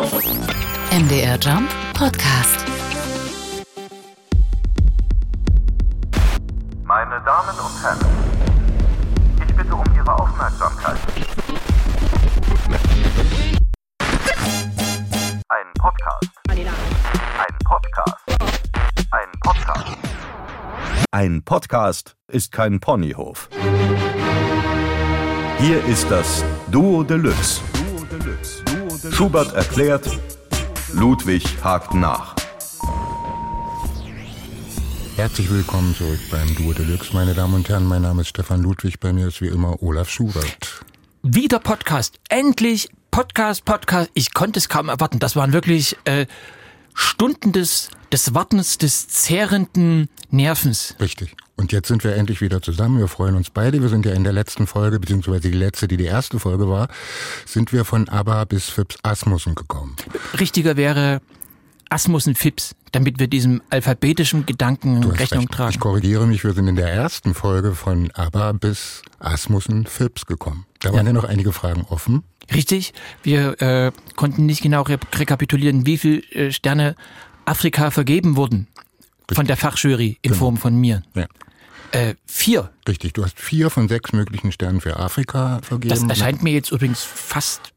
[0.00, 2.64] MDR Jump Podcast.
[6.84, 7.98] Meine Damen und Herren,
[9.46, 10.96] ich bitte um Ihre Aufmerksamkeit.
[15.48, 16.30] Ein Podcast.
[16.48, 18.16] Ein Podcast.
[19.10, 19.98] Ein Podcast.
[21.10, 23.50] Ein Podcast ist kein Ponyhof.
[25.58, 27.60] Hier ist das Duo Deluxe.
[29.20, 30.08] Schubert erklärt,
[30.94, 32.34] Ludwig hakt nach.
[35.14, 37.84] Herzlich willkommen zurück beim Duo Deluxe, meine Damen und Herren.
[37.84, 40.86] Mein Name ist Stefan Ludwig, bei mir ist wie immer Olaf Schubert.
[41.22, 42.18] Wieder Podcast.
[42.30, 44.10] Endlich Podcast, Podcast.
[44.14, 45.18] Ich konnte es kaum erwarten.
[45.18, 46.24] Das waren wirklich äh,
[46.94, 50.96] Stunden des, des Wartens, des zehrenden Nervens.
[50.98, 51.36] Richtig.
[51.60, 52.98] Und jetzt sind wir endlich wieder zusammen.
[52.98, 53.82] Wir freuen uns beide.
[53.82, 56.88] Wir sind ja in der letzten Folge, beziehungsweise die letzte, die die erste Folge war,
[57.44, 59.94] sind wir von ABBA bis Phipps Asmussen gekommen.
[60.40, 61.20] Richtiger wäre
[61.90, 65.52] Asmussen Phipps, damit wir diesem alphabetischen Gedanken Rechnung recht.
[65.52, 65.70] tragen.
[65.72, 70.64] Ich korrigiere mich, wir sind in der ersten Folge von ABBA bis Asmussen Phipps gekommen.
[70.78, 72.22] Da waren ja noch einige Fragen offen.
[72.54, 72.94] Richtig.
[73.22, 76.96] Wir äh, konnten nicht genau re rekapitulieren, wie viel äh, Sterne
[77.44, 78.66] Afrika vergeben wurden
[79.30, 81.02] von der Fachjury in Form von mir.
[81.14, 81.26] Ja.
[81.92, 82.70] Äh, vier.
[82.88, 85.90] Richtig, du hast vier von sechs möglichen Sternen für Afrika vergeben.
[85.90, 87.72] Das erscheint mir jetzt übrigens fast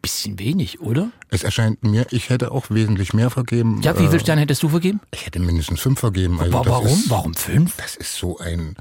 [0.00, 1.10] bisschen wenig, oder?
[1.28, 3.82] Es erscheint mir, ich hätte auch wesentlich mehr vergeben.
[3.82, 5.00] Ja, wie Äh, viele Sterne hättest du vergeben?
[5.12, 6.40] Ich hätte mindestens fünf vergeben.
[6.40, 6.86] Also warum?
[6.86, 7.76] Ist, Warum fünf?
[7.76, 8.76] Das ist so ein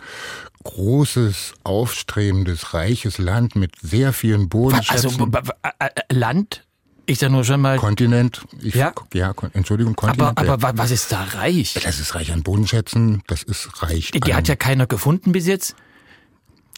[0.63, 5.31] großes, aufstrebendes, reiches Land mit sehr vielen Also Bodenschätzen.
[5.31, 6.66] b- äh, äh, Land,
[7.07, 8.41] ich sag nur schon mal, Kontinent.
[8.61, 8.93] Ich, Ja.
[9.13, 10.37] ja, Entschuldigung, aber, Kontinent.
[10.37, 10.61] aber ja.
[10.61, 11.73] wa- was ist da reich?
[11.81, 15.75] das ist reich an Bodenschätzen, das ist reich Die hat ja keiner gefunden bis jetzt.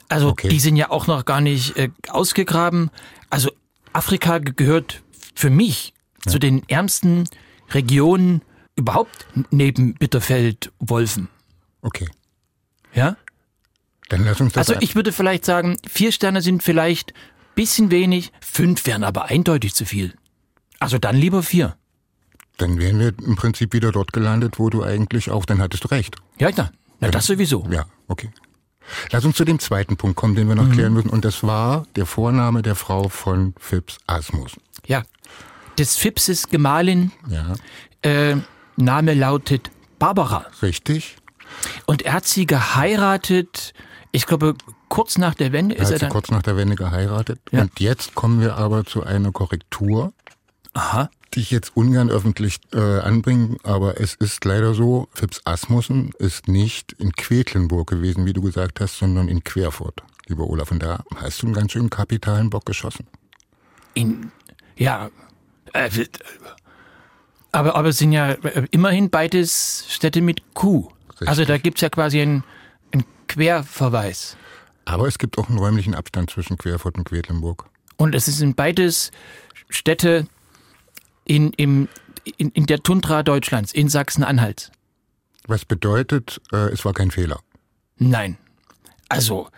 [0.07, 0.47] Also Okay.
[0.47, 2.89] die sind ja auch noch gar nicht äh, ausgegraben.
[3.29, 3.51] Also
[3.93, 5.01] Afrika ge- gehört
[5.35, 5.93] für mich
[6.27, 7.25] zu den ärmsten
[7.71, 8.41] Regionen
[8.75, 11.27] überhaupt neben Bitterfeld, Wolfen.
[11.81, 12.07] okay,
[12.93, 13.17] Ja?
[14.09, 14.69] dann lass uns das...
[14.69, 17.13] Also ich würde vielleicht sagen, vier Sterne sind vielleicht
[17.55, 20.13] bisschen wenig, fünf wären aber eindeutig zu viel.
[20.79, 21.75] Also dann lieber vier.
[22.57, 25.45] dann wären wir im Prinzip wieder dort gelandet, wo du eigentlich auch...
[25.45, 26.15] Dann hattest du recht.
[26.39, 27.65] Ja, na, na das sowieso.
[27.71, 28.29] Ja, okay.
[29.11, 31.09] Lass uns zu dem zweiten Punkt kommen, den wir noch klären müssen.
[31.09, 34.61] Und das war der Vorname der Frau von Phipps Asmussen.
[34.87, 35.03] Ja.
[35.77, 37.53] Des Phipses Gemahlin, Ja,
[38.01, 38.35] äh,
[38.77, 39.69] Name lautet
[39.99, 40.45] Barbara.
[40.61, 41.17] richtig.
[41.85, 43.73] Und er hat sie geheiratet,
[44.11, 44.55] ich glaube,
[44.87, 46.11] kurz nach der Wende Er ist hat er sie dann.
[46.11, 47.39] kurz nach der Wende geheiratet.
[47.51, 47.61] Ja.
[47.61, 50.13] Und jetzt kommen wir aber zu einer Korrektur,
[50.73, 51.09] Aha.
[51.33, 56.47] die ich jetzt ungern öffentlich äh, anbringen, aber es ist leider so, Phipps Asmussen ist
[56.47, 60.71] nicht in Quedlinburg gewesen, wie du gesagt hast, sondern in Querfurt, lieber Olaf.
[60.71, 63.07] Und da hast du einen ganz schönen kapitalen Bock geschossen.
[63.93, 64.31] In,
[64.75, 65.09] ja.
[65.73, 65.89] Äh,
[67.51, 70.89] aber, aber es sind ja äh, immerhin beides Städte mit Q.
[71.25, 72.43] Also da gibt's ja quasi einen,
[72.91, 74.37] einen Querverweis.
[74.85, 77.65] Aber es gibt auch einen räumlichen Abstand zwischen Querfurt und Quedlinburg.
[77.97, 79.11] Und es sind beides
[79.69, 80.27] Städte
[81.29, 81.87] in, im,
[82.37, 84.71] in, in der Tundra Deutschlands, in Sachsen-Anhalt.
[85.47, 87.39] Was bedeutet, äh, es war kein Fehler.
[87.97, 88.37] Nein.
[89.09, 89.49] Also,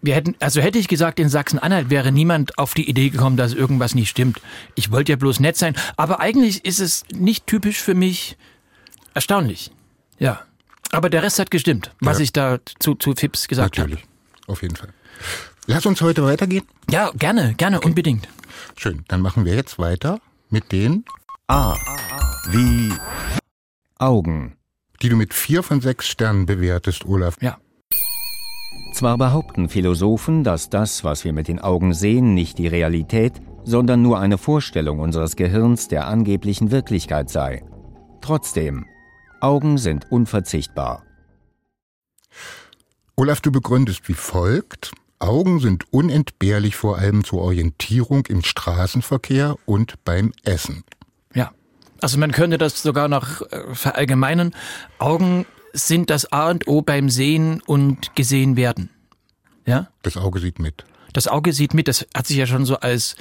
[0.00, 3.52] wir hätten, also hätte ich gesagt, in Sachsen-Anhalt wäre niemand auf die Idee gekommen, dass
[3.52, 4.40] irgendwas nicht stimmt.
[4.74, 8.38] Ich wollte ja bloß nett sein, aber eigentlich ist es nicht typisch für mich
[9.12, 9.70] erstaunlich.
[10.18, 10.40] Ja.
[10.92, 12.24] Aber der Rest hat gestimmt, was Ja.
[12.24, 14.02] ich da zu, zu Fips gesagt Natürlich,
[14.46, 14.88] auf jeden Fall.
[15.66, 16.62] Lass uns heute weitergehen.
[16.86, 16.92] habe.
[16.92, 18.28] Ja, gerne, gerne, unbedingt.
[18.76, 21.04] Schön, dann machen wir jetzt weiter mit den,
[21.46, 21.76] A.
[22.48, 22.92] Wie
[23.98, 24.56] Augen.
[25.02, 27.36] die du mit vier von sechs Sternen bewertest, Olaf.
[27.40, 27.58] Ja.
[28.94, 34.02] Zwar behaupten Philosophen, dass das, was wir mit den Augen sehen, nicht die Realität, sondern
[34.02, 37.64] nur eine Vorstellung unseres Gehirns der angeblichen Wirklichkeit sei.
[38.20, 38.86] Trotzdem,
[39.40, 41.04] Augen sind unverzichtbar.
[43.16, 44.92] Olaf, du begründest wie folgt.
[45.20, 50.82] Augen sind unentbehrlich vor allem zur Orientierung im Straßenverkehr und beim Essen.
[51.34, 51.52] Ja.
[52.00, 54.54] Also man könnte das sogar noch äh, verallgemeinern.
[54.98, 58.90] Augen sind das A und O beim Sehen und gesehen werden.
[59.66, 59.88] Ja?
[60.02, 60.84] Das Auge sieht mit.
[61.12, 63.16] Das Auge sieht mit, das hat sich ja schon so als,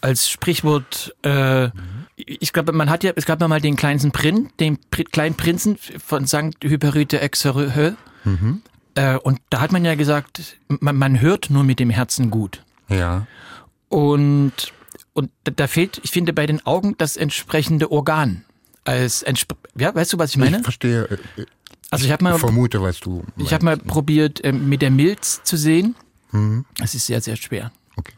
[0.00, 1.68] als Sprichwort, äh,
[2.16, 5.34] ich glaube, man hat ja, es gab ja mal den kleinsten Prin, den Pri kleinen
[5.34, 6.56] Prinzen von St.
[6.64, 7.92] Hyperite Exerhö.
[8.96, 12.64] Äh, und da hat man ja gesagt, man, man hört nur mit dem Herzen gut.
[12.88, 13.26] Ja.
[13.88, 14.52] Und,
[15.12, 18.44] und da- fehlt, ich finde, bei den Augen das entsprechende Organ.
[18.84, 20.58] Als entspr ja, weißt du, was ich meine?
[20.58, 21.04] Ich verstehe,
[21.36, 21.44] äh,
[21.90, 25.42] Also ich habe mal, vermute, was du ich habe mal probiert, ähm, mit der Milz
[25.44, 25.94] zu sehen.
[26.32, 26.64] Mhm.
[26.82, 27.70] Es ist sehr, sehr schwer.
[27.96, 28.12] Okay.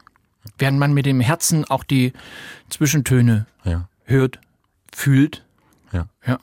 [0.59, 2.13] während man mit dem Herzen auch die
[2.71, 3.89] Zwischentöne Ja.
[4.05, 4.39] hört,
[4.95, 5.45] fühlt.
[5.93, 6.07] Ja.
[6.27, 6.39] Ja.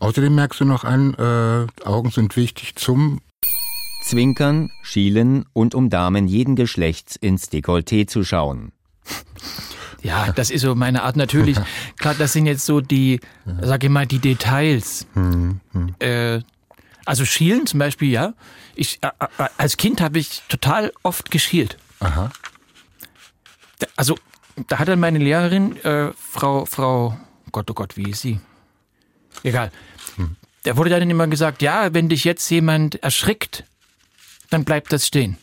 [0.00, 3.20] Außerdem merkst du noch an, äh, Augen sind wichtig zum
[4.02, 8.72] Zwinkern, schielen und um Damen jeden Geschlechts ins Dekolleté zu schauen.
[10.02, 11.58] Ja, das ist so meine Art natürlich.
[11.98, 13.20] Klar, das sind jetzt so die,
[13.60, 15.06] sag ich mal, die Details.
[15.98, 16.40] Äh,
[17.04, 18.34] also schielen zum Beispiel, ja.
[18.74, 19.10] Ich, äh,
[19.58, 21.76] als Kind habe ich total oft geschielt.
[22.00, 22.30] Aha.
[23.96, 24.16] Also
[24.68, 27.18] da hat dann meine Lehrerin, äh, Frau, Frau,
[27.52, 28.40] Gott, oh Gott, wie ist sie?
[29.42, 29.70] Egal.
[30.64, 33.64] Da wurde dann immer gesagt, ja, wenn dich jetzt jemand erschrickt,
[34.50, 35.36] dann bleibt das stehen.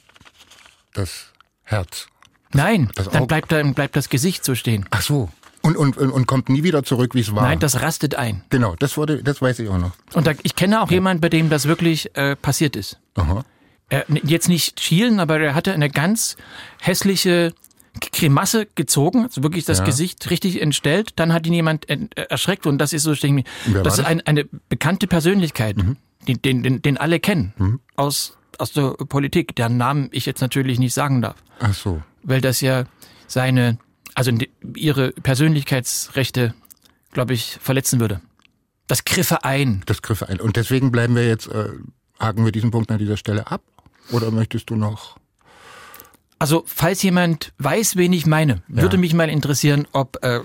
[0.94, 1.28] Das
[1.64, 2.08] Herz.
[2.54, 4.86] Nein, Das dann bleibt, dann bleibt das Gesicht so stehen.
[4.92, 5.30] Ach so.
[5.62, 7.44] Und, und, und, kommt nie wieder zurück, wie es war.
[7.44, 8.44] Nein, das rastet ein.
[8.50, 9.92] genau, das wurde, das weiß ich auch noch.
[10.14, 13.00] Und da, ich kenne auch jemanden, bei dem das wirklich äh, passiert ist.
[13.16, 13.44] Aha.
[13.90, 16.38] Er, jetzt nicht schielen, aber er hatte eine ganz
[16.80, 17.54] hässliche
[18.00, 19.86] Grimasse gezogen, also wirklich das Ja.
[19.86, 21.14] Gesicht richtig entstellt.
[21.18, 21.98] Dann hat ihn jemand äh,
[22.30, 23.44] erschreckt und das ist so stehen.
[23.66, 25.76] wer Das war ist ein, eine bekannte Persönlichkeit,
[26.28, 30.80] den, den, den, den alle kennen aus, aus der Politik, deren Namen ich jetzt natürlich
[30.80, 32.02] nicht sagen darf, Ach so.
[32.24, 32.86] weil das ja
[33.28, 33.78] seine,
[34.16, 34.32] also
[34.76, 36.54] ihre Persönlichkeitsrechte,
[37.12, 38.22] glaube ich, verletzen würde.
[38.88, 39.84] Das griffe ein.
[39.86, 40.40] Das griff ein.
[40.40, 41.70] Und deswegen bleiben wir jetzt, äh,
[42.20, 43.62] haken wir diesen Punkt an dieser Stelle ab?
[44.12, 45.18] Oder möchtest du noch?
[46.40, 50.42] Also, falls jemand weiß, wen ich meine, würde mich mal interessieren, ob, äh,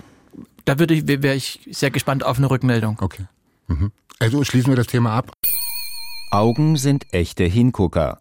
[0.64, 2.98] da würde ich, wäre ich sehr gespannt auf eine Rückmeldung.
[3.00, 3.26] Okay.
[3.68, 3.92] Mhm.
[4.18, 5.32] Also schließen wir das Thema ab.
[6.32, 8.20] Augen sind echte Hingucker.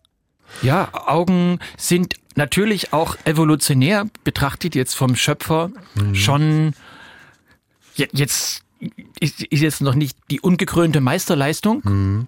[0.62, 5.72] Ja, Augen sind natürlich auch evolutionär betrachtet jetzt vom Schöpfer
[6.14, 6.74] schon
[7.96, 8.64] je- jetzt
[9.20, 12.28] ist, ist jetzt noch nicht die ungekrönte Meisterleistung,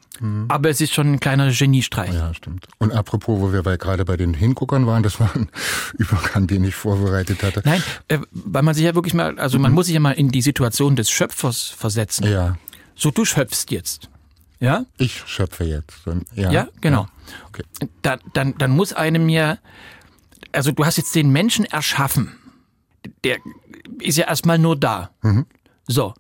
[0.50, 2.14] aber es ist schon ein kleiner Geniestreich.
[2.14, 2.68] Ja, stimmt.
[2.78, 5.50] Und apropos, wo wir bei, gerade bei den Hinguckern waren, das war ein
[5.98, 7.62] Übergang, den ich vorbereitet hatte.
[7.66, 10.30] Nein, äh, weil man sich ja wirklich mal, also man muss sich ja mal in
[10.30, 12.28] die Situation des Schöpfers versetzen.
[12.28, 12.56] Ja,
[12.96, 14.10] So, du schöpfst jetzt.
[14.64, 14.86] Ja?
[14.98, 16.06] ich schöpfe jetzt.
[16.36, 17.08] Ja, Ja, genau.
[17.50, 17.64] Okay.
[18.02, 19.58] Dann, dann, dann muss einem ja,
[20.54, 22.36] also du hast jetzt den Menschen erschaffen.
[23.26, 23.38] Der
[24.00, 25.10] ist ja erstmal nur da.
[25.86, 26.14] So.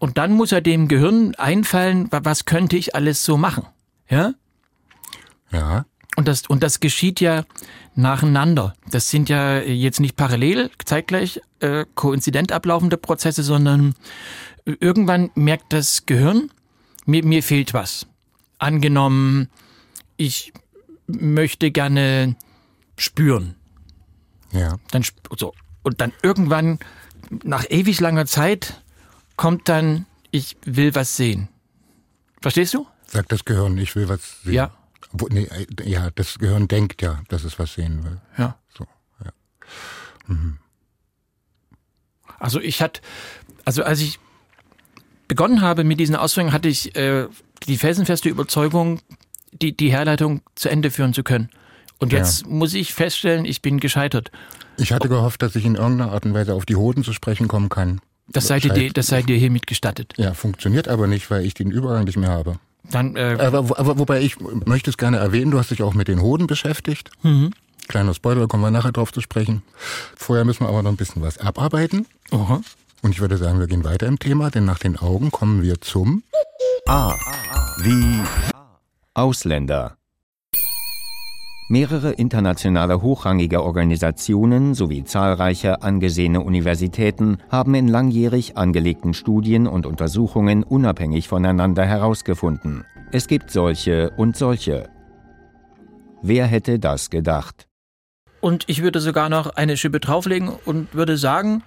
[0.00, 3.64] Und dann muss er dem Gehirn einfallen, wa- was könnte ich alles so machen?
[4.08, 4.32] Ja?
[5.52, 5.86] Ja,
[6.16, 7.44] Und das, und das geschieht ja
[7.94, 8.74] nacheinander.
[8.90, 13.94] Das sind ja jetzt nicht parallel, zeitgleich, äh, koinzident ablaufende Prozesse, sondern
[14.64, 16.50] irgendwann merkt das Gehirn,
[17.08, 18.06] mir, mir fehlt was.
[18.58, 19.48] Angenommen,
[20.16, 20.52] ich
[21.06, 22.36] möchte gerne
[22.96, 23.54] spüren.
[24.52, 24.76] ja.
[24.90, 25.04] Dann,
[25.36, 25.54] so.
[25.82, 26.78] Und dann irgendwann,
[27.44, 28.82] nach ewig langer Zeit,
[29.36, 31.48] kommt dann, ich will was sehen.
[32.42, 32.86] Verstehst du?
[33.06, 34.52] Sagt das Gehirn, ich will was sehen.
[34.52, 34.70] Ja.
[35.12, 38.20] Wo, nee, äh, ja, das Gehirn denkt ja, dass es was sehen will.
[38.36, 38.58] Ja.
[38.76, 38.86] So,
[39.24, 40.34] ja.
[42.38, 43.00] Also ich hatte,
[43.64, 44.18] also als ich
[45.28, 47.26] begonnen habe mit diesen Ausführungen, hatte ich äh,
[47.66, 49.00] die felsenfeste Überzeugung,
[49.52, 51.50] die, die Herleitung zu Ende führen zu können.
[51.98, 54.30] Und jetzt muss ich feststellen, ich bin gescheitert.
[54.76, 57.48] Ich hatte gehofft, dass ich in irgendeiner Art und Weise auf die Hoden zu sprechen
[57.48, 58.00] kommen kann.
[58.28, 60.12] Das sei dir, das sei dir hiermit gestattet.
[60.16, 62.58] Ja, funktioniert aber nicht, weil ich den Übergang nicht mehr habe.
[62.90, 66.08] Dann, äh, Aber, aber wobei ich möchte es gerne erwähnen, du hast dich auch mit
[66.08, 67.10] den Hoden beschäftigt.
[67.88, 69.62] Kleiner Spoiler, kommen wir nachher drauf zu sprechen.
[70.16, 72.06] Vorher müssen wir aber noch ein bisschen was abarbeiten.
[72.30, 72.60] aha.
[73.02, 75.80] Und ich würde sagen, wir gehen weiter im Thema, denn nach den Augen kommen wir
[75.80, 76.22] zum
[76.86, 77.14] A.
[77.78, 78.20] Wie
[79.14, 79.96] Ausländer.
[81.70, 90.62] Mehrere internationale hochrangige Organisationen sowie zahlreiche angesehene Universitäten haben in langjährig angelegten Studien und Untersuchungen
[90.62, 94.88] unabhängig voneinander herausgefunden, es gibt solche und solche.
[96.22, 97.68] Wer hätte das gedacht?
[98.40, 101.62] Und ich würde sogar noch eine Schippe drauflegen und würde sagen,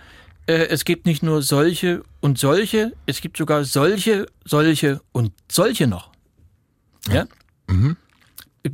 [0.47, 6.11] es gibt nicht nur solche und solche, es gibt sogar solche, solche und solche noch.
[7.09, 7.25] Ja?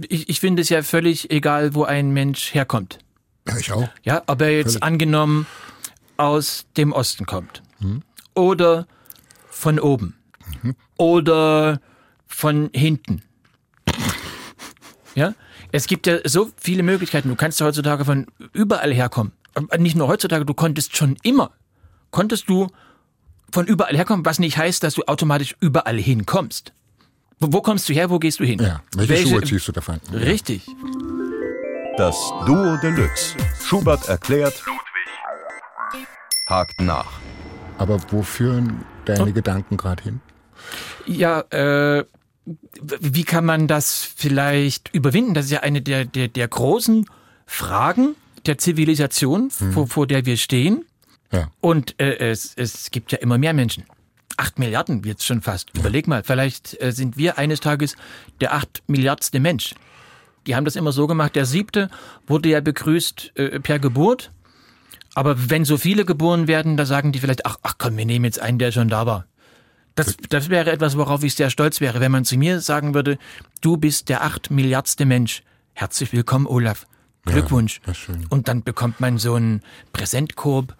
[0.09, 2.99] Ich, ich finde es ja völlig egal, wo ein Mensch herkommt.
[3.47, 3.87] Ja, ich auch.
[4.03, 4.83] Ja, ob er jetzt Völlig.
[4.83, 5.47] angenommen
[6.17, 7.61] aus dem Osten kommt.
[8.33, 8.87] Oder
[9.49, 10.15] von oben.
[10.97, 11.79] Oder
[12.27, 13.21] von hinten.
[15.15, 15.33] Ja?
[15.71, 17.29] Es gibt ja so viele Möglichkeiten.
[17.29, 19.31] Du kannst ja heutzutage von überall herkommen.
[19.57, 21.51] Aber Nicht nur heutzutage, du konntest schon immer.
[22.11, 22.67] Konntest du
[23.51, 26.73] von überall herkommen, was nicht heißt, dass du automatisch überall hinkommst.
[27.39, 28.59] Wo, wo kommst du her, wo gehst du hin?
[28.59, 29.99] Ja, welche, Schuhe ziehst du davon?
[30.13, 30.65] Richtig.
[31.97, 33.35] das Duo Deluxe.
[33.63, 34.63] Schubert erklärt,
[36.47, 37.11] hakt nach.
[37.77, 40.21] Aber wo führen deine Gedanken gerade hin?
[41.05, 42.05] Ja, äh,
[42.45, 45.33] wie kann man das vielleicht überwinden?
[45.33, 47.09] Das ist ja eine der, der, der großen
[47.45, 48.15] Fragen,
[48.47, 50.85] der Zivilisation, vor, vor der wir stehen.
[51.31, 51.51] Ja.
[51.59, 53.83] Und äh, es, es gibt ja immer mehr Menschen.
[54.37, 55.75] Acht Milliarden jetzt schon fast.
[55.77, 57.95] Überleg mal, vielleicht äh, sind wir eines Tages
[58.39, 59.75] der acht Milliardste Mensch.
[60.45, 61.35] Die haben das immer so gemacht.
[61.35, 61.89] Der siebte
[62.25, 64.31] wurde ja begrüßt äh, per Geburt.
[65.13, 68.25] Aber wenn so viele geboren werden, da sagen die vielleicht, ach, ach komm, wir nehmen
[68.25, 69.25] jetzt einen, der schon da war.
[69.95, 73.17] Das, das wäre etwas, worauf ich sehr stolz wäre, wenn man zu mir sagen würde,
[73.61, 75.41] du bist der acht Milliardste Mensch.
[75.73, 76.85] Herzlich willkommen, Olaf.
[77.33, 77.81] Glückwunsch.
[77.93, 78.25] schön.
[78.29, 79.61] Und dann bekommt man so einen
[79.93, 80.75] Präsentkorb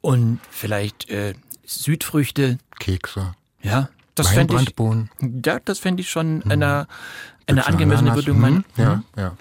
[0.00, 1.34] und vielleicht äh,
[1.64, 2.58] Südfrüchte.
[2.78, 4.74] Kekse, Ja, das fände ich,
[5.44, 6.86] ja, das fände ich schon eine,
[7.46, 8.26] eine Hübsche angemessene Ananas.
[8.26, 8.54] Würdigung.
[8.56, 8.64] Mhm.
[8.76, 9.36] Ja, ja.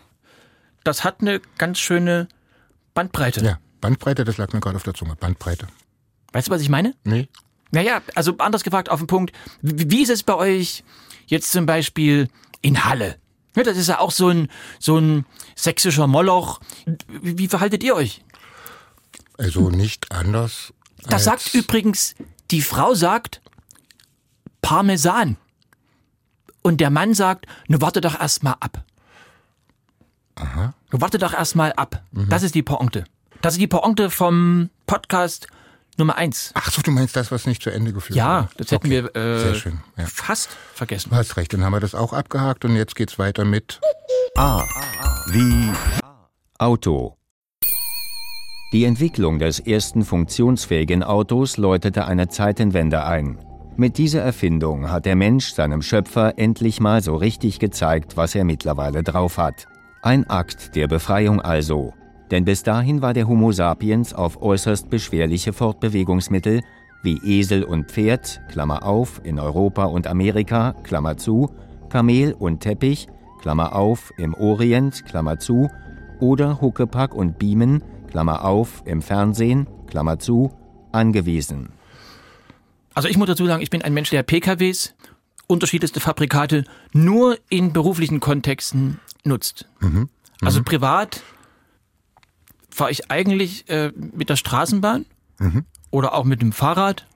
[0.83, 2.27] Das hat eine ganz schöne
[2.93, 3.43] Bandbreite.
[3.43, 5.15] Ja, Bandbreite, das lag mir gerade auf der Zunge.
[5.15, 5.67] Bandbreite.
[6.33, 6.93] Weißt du, was ich meine?
[7.03, 7.27] Nee,
[7.71, 10.83] Naja, also anders gefragt auf den Punkt, wie ist es bei euch
[11.25, 12.29] jetzt zum Beispiel
[12.61, 13.17] in Halle?
[13.57, 14.49] Ja, das ist ja auch so ein,
[14.79, 16.61] so ein sächsischer Moloch.
[17.07, 18.23] Wie, wie verhaltet ihr euch?
[19.37, 20.73] also nicht anders.
[21.03, 22.15] Das sagt übrigens,
[22.51, 23.41] die Frau sagt
[24.61, 25.37] Parmesan.
[26.61, 28.83] Und der Mann sagt, nu warte doch erst mal ab.
[30.35, 30.73] Aha.
[30.91, 32.03] Nu warte doch erst mal ab.
[32.11, 33.05] Das ist die Pointe.
[33.41, 35.47] Das ist die Pointe vom Podcast
[35.97, 36.51] Nummer eins.
[36.53, 38.49] Ach so, du meinst das, was nicht zu Ende geführt Ja, wurde.
[38.57, 39.03] das hätten okay.
[39.13, 39.79] wir äh, Sehr schön.
[39.97, 40.05] Ja.
[40.05, 41.09] fast vergessen.
[41.09, 43.79] Du hast recht, dann haben wir das auch abgehakt und jetzt geht's weiter mit
[44.35, 44.63] A.
[45.31, 45.71] Wie
[46.59, 47.15] Auto.
[48.73, 53.39] Die Entwicklung des ersten funktionsfähigen Autos läutete eine Zeitenwende ein.
[53.77, 58.43] Mit dieser Erfindung hat der Mensch seinem Schöpfer endlich mal so richtig gezeigt, was er
[58.43, 59.67] mittlerweile drauf hat.
[60.01, 61.93] Ein Akt der Befreiung also.
[62.31, 66.61] Denn bis dahin war der Homo sapiens auf äußerst beschwerliche Fortbewegungsmittel
[67.03, 71.49] wie Esel und Pferd, Klammer auf, in Europa und Amerika, Klammer zu,
[71.89, 73.07] Kamel und Teppich,
[73.41, 75.69] Klammer auf, im Orient, Klammer zu,
[76.19, 80.51] oder Huckepack und Beamen, Klammer auf, im Fernsehen, Klammer zu,
[80.91, 81.69] angewiesen.
[82.93, 84.95] Also ich muss dazu sagen, ich bin ein Mensch, der PKWs,
[85.45, 89.69] unterschiedlichste Fabrikate, nur in beruflichen Kontexten nutzt.
[90.41, 91.21] Also privat
[92.77, 95.05] fahre ich eigentlich äh, mit der Straßenbahn
[95.91, 97.07] oder auch mit dem Fahrrad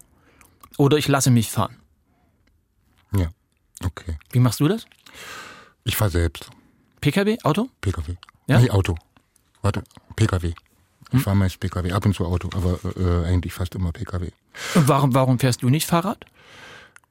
[0.77, 1.75] oder ich lasse mich fahren.
[3.15, 3.27] Ja,
[3.83, 4.17] okay.
[4.31, 4.85] Wie machst du das?
[5.83, 6.49] Ich fahr selbst.
[6.99, 7.69] PKW, Auto?
[7.81, 8.15] PKW.
[8.47, 8.59] Ja?
[8.59, 8.95] Nee, Auto.
[9.61, 9.83] Warte,
[10.15, 10.53] PKW.
[11.13, 14.29] Ich fahr meist PKW, ab und zu Auto, aber äh, eigentlich fast immer PKW.
[14.75, 16.25] Und warum, warum fährst du nicht Fahrrad?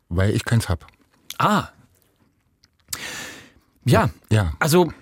[0.08, 0.86] Weil ich keins hab.
[1.38, 1.68] Ah.
[3.84, 4.54] Ja, Ja.
[4.58, 4.92] also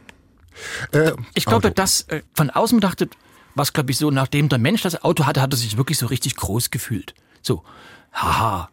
[0.92, 3.16] Äh, Ich glaube, dass äh, von außen betrachtet,
[3.58, 6.06] was glaube ich so, nachdem der Mensch das Auto hatte, hat er sich wirklich so
[6.06, 7.14] richtig groß gefühlt.
[7.42, 7.64] So,
[8.12, 8.70] haha,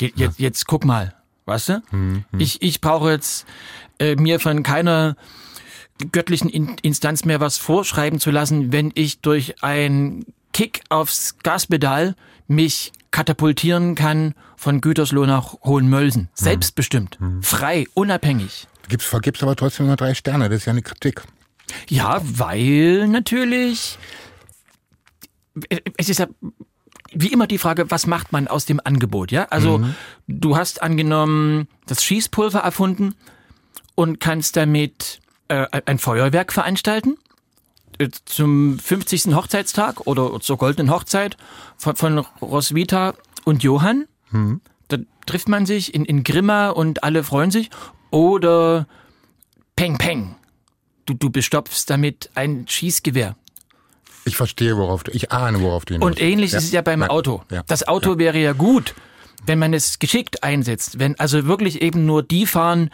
[0.00, 1.14] jetzt, jetzt guck mal,
[1.46, 1.82] weißt du?
[1.90, 3.46] Mhm, Ich, ich brauche jetzt
[3.98, 5.16] äh, mir von keiner
[6.12, 12.14] göttlichen In Instanz mehr was vorschreiben zu lassen, wenn ich durch einen Kick aufs Gaspedal
[12.46, 16.22] mich katapultieren kann von Gütersloh nach Hohenmölsen.
[16.22, 16.28] Mhm.
[16.34, 18.66] Selbstbestimmt, frei, unabhängig.
[18.88, 21.22] Gibt's, vergibst aber trotzdem nur drei Sterne, das ist ja eine Kritik.
[21.88, 23.98] Ja, weil natürlich
[25.96, 26.26] es ist ja
[27.12, 29.46] wie immer die Frage, was macht man aus dem Angebot, ja?
[29.50, 29.80] Also
[30.28, 33.14] du hast angenommen das Schießpulver erfunden
[33.96, 37.16] und kannst damit äh, ein Feuerwerk veranstalten
[37.98, 39.34] äh, zum 50.
[39.34, 41.36] Hochzeitstag oder zur goldenen Hochzeit
[41.76, 44.06] von, von Roswitha und Johann.
[44.86, 47.70] Da trifft man sich in, in Grimma und alle freuen sich.
[48.10, 48.86] Oder
[49.74, 50.36] Peng Peng.
[51.10, 53.34] Du, du bestopfst damit ein Schießgewehr.
[54.24, 57.00] Ich verstehe, worauf du, ich ahne, worauf du hinaus Und ähnlich ist es ja beim
[57.02, 57.08] Ja.
[57.10, 57.42] Auto.
[57.50, 57.62] Ja.
[57.66, 58.94] Das Auto wäre ja gut,
[59.46, 62.90] wenn man es geschickt einsetzt, wenn also wirklich eben nur die fahren,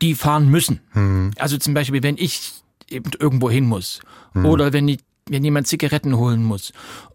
[0.00, 0.80] die fahren müssen.
[0.92, 1.32] Hm.
[1.38, 2.52] Also zum Beispiel, wenn ich
[2.88, 4.00] eben irgendwo hin muss
[4.34, 4.44] Hm.
[4.46, 6.72] oder wenn, ich, wenn jemand Zigaretten holen muss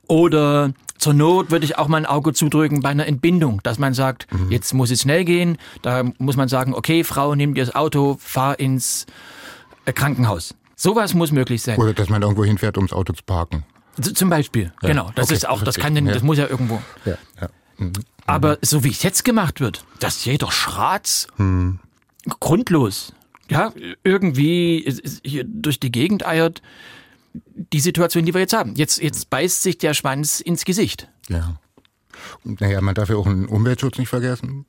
[0.08, 3.94] oder zur Not würde ich auch mal ein Auge zudrücken bei einer Entbindung, dass man
[3.94, 4.52] sagt, Mhm.
[4.52, 5.58] jetzt muss es schnell gehen.
[5.82, 9.06] Da muss man sagen, okay, Frau, nimm dir das Auto, fahr ins
[9.86, 10.56] äh, Krankenhaus.
[10.76, 11.78] Sowas muss möglich sein.
[11.80, 13.64] Oder dass man irgendwo hinfährt, ums Auto zu parken.
[14.00, 15.12] Z- Zum Beispiel, genau.
[15.16, 16.14] Das okay, ist auch, das kann denn, Ja.
[16.14, 16.82] das muss ja irgendwo.
[17.06, 17.50] Ja, ja.
[17.78, 17.94] Mhm.
[18.26, 21.28] Aber so wie es jetzt gemacht wird, dass jeder Schratz
[22.40, 23.14] grundlos,
[23.50, 23.74] ja,
[24.04, 26.62] irgendwie ist- ist hier durch die Gegend eiert,
[27.34, 28.76] die Situation, die wir jetzt haben.
[28.76, 31.10] Jetzt, jetzt beißt sich der Schwanz ins Gesicht.
[31.30, 31.56] ja.
[32.44, 34.66] Naja, man darf ja auch den Umweltschutz nicht vergessen.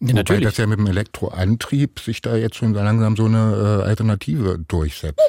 [0.00, 0.44] Ja, Wobei natürlich.
[0.44, 5.20] das ja mit dem Elektroantrieb sich da jetzt schon langsam so eine äh, Alternative durchsetzt.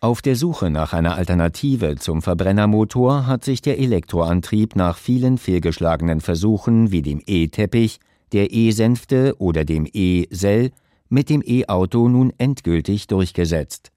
[0.00, 6.20] Auf der Suche nach einer Alternative zum Verbrennermotor hat sich der Elektroantrieb nach vielen fehlgeschlagenen
[6.20, 8.00] Versuchen wie dem E-Teppich,
[8.32, 10.72] der E-Sänfte oder dem E-Sell
[11.08, 13.92] mit dem E-Auto nun endgültig durchgesetzt.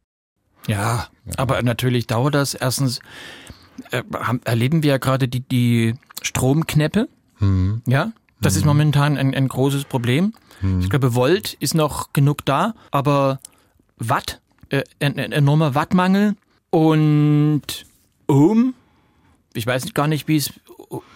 [0.67, 2.53] Ja, aber natürlich dauert das.
[2.53, 3.00] Erstens
[3.91, 7.10] äh, haben, erleben wir ja gerade die, die Stromkneppe.
[7.39, 7.82] Mhm.
[7.86, 10.34] Ja, das ist momentan ein, ein großes Problem.
[10.79, 13.39] Ich glaube, Volt ist noch genug da, aber
[13.98, 16.36] Watt, äh, ein, ein enormer Wattmangel
[16.72, 17.62] und
[18.27, 18.74] Ohm,
[19.53, 20.51] ich weiß gar nicht, wie es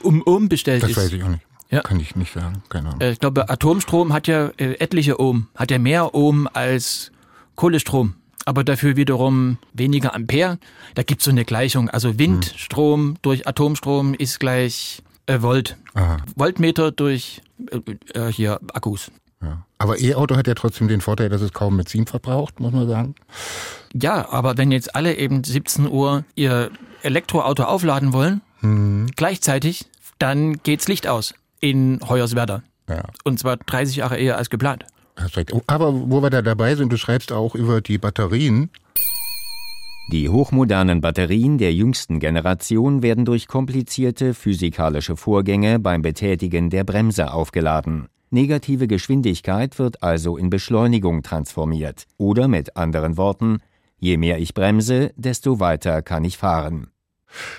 [0.01, 0.97] um Ohm bestellt Das ist.
[0.97, 1.43] weiß ich auch nicht.
[1.69, 1.81] Ja.
[1.81, 2.61] Kann ich nicht sagen.
[2.69, 3.01] Keine Ahnung.
[3.01, 7.11] Äh, Ich glaube, Atomstrom hat ja äh, etliche Ohm, hat ja mehr Ohm als
[7.55, 10.59] Kohlestrom, aber dafür wiederum weniger Ampere.
[10.95, 11.89] Da gibt's so eine Gleichung.
[11.89, 15.77] Also Windstrom durch Atomstrom ist gleich äh, Volt.
[15.93, 16.17] Aha.
[16.35, 19.11] Voltmeter durch äh, äh, hier Akkus.
[19.41, 19.65] Ja.
[19.77, 23.15] Aber E-Auto hat ja trotzdem den Vorteil, dass es kaum Benzin verbraucht, muss man sagen.
[23.93, 26.69] Ja, aber wenn jetzt alle eben 17 Uhr ihr
[27.01, 28.41] Elektroauto aufladen wollen,
[29.15, 29.85] gleichzeitig,
[30.19, 32.61] dann geht's Licht aus in Hoyerswerda.
[32.87, 33.03] Ja.
[33.23, 34.85] Und zwar 30 Jahre eher als geplant.
[35.51, 38.69] Oh, aber wo wir da dabei sind, du schreibst auch über die Batterien.
[40.11, 47.31] Die hochmodernen Batterien der jüngsten Generation werden durch komplizierte physikalische Vorgänge beim Betätigen der Bremse
[47.31, 48.09] aufgeladen.
[48.29, 52.07] Negative Geschwindigkeit wird also in Beschleunigung transformiert.
[52.17, 53.59] Oder mit anderen Worten,
[53.99, 56.87] je mehr ich bremse, desto weiter kann ich fahren.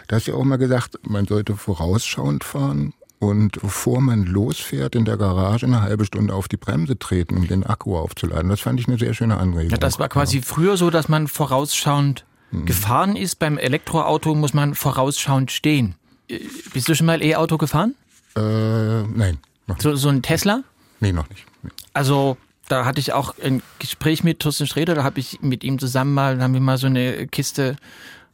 [0.09, 4.95] Da hast du ja auch mal gesagt, man sollte vorausschauend fahren und bevor man losfährt,
[4.95, 8.51] in der Garage eine halbe Stunde auf die Bremse treten, um den Akku aufzuladen.
[8.51, 9.71] Das fand ich eine sehr schöne Anregung.
[9.71, 12.67] Ja, das war quasi früher so, dass man vorausschauend Mhm.
[12.67, 13.39] gefahren ist.
[13.39, 15.97] Beim Elektroauto muss man vorausschauend stehen.
[16.29, 16.39] Äh,
[16.73, 17.95] Bist du schon mal E-Auto gefahren?
[18.37, 19.39] Äh, nein.
[19.79, 20.63] So, so ein Tesla?
[21.01, 21.45] Nee, noch nicht.
[21.63, 21.71] Nee.
[21.95, 22.37] Also
[22.69, 26.15] da hatte ich auch ein Gespräch mit Thorsten Sträder, da habe ich mit ihm zusammen
[26.15, 27.77] mal, haben wir mal so eine Kiste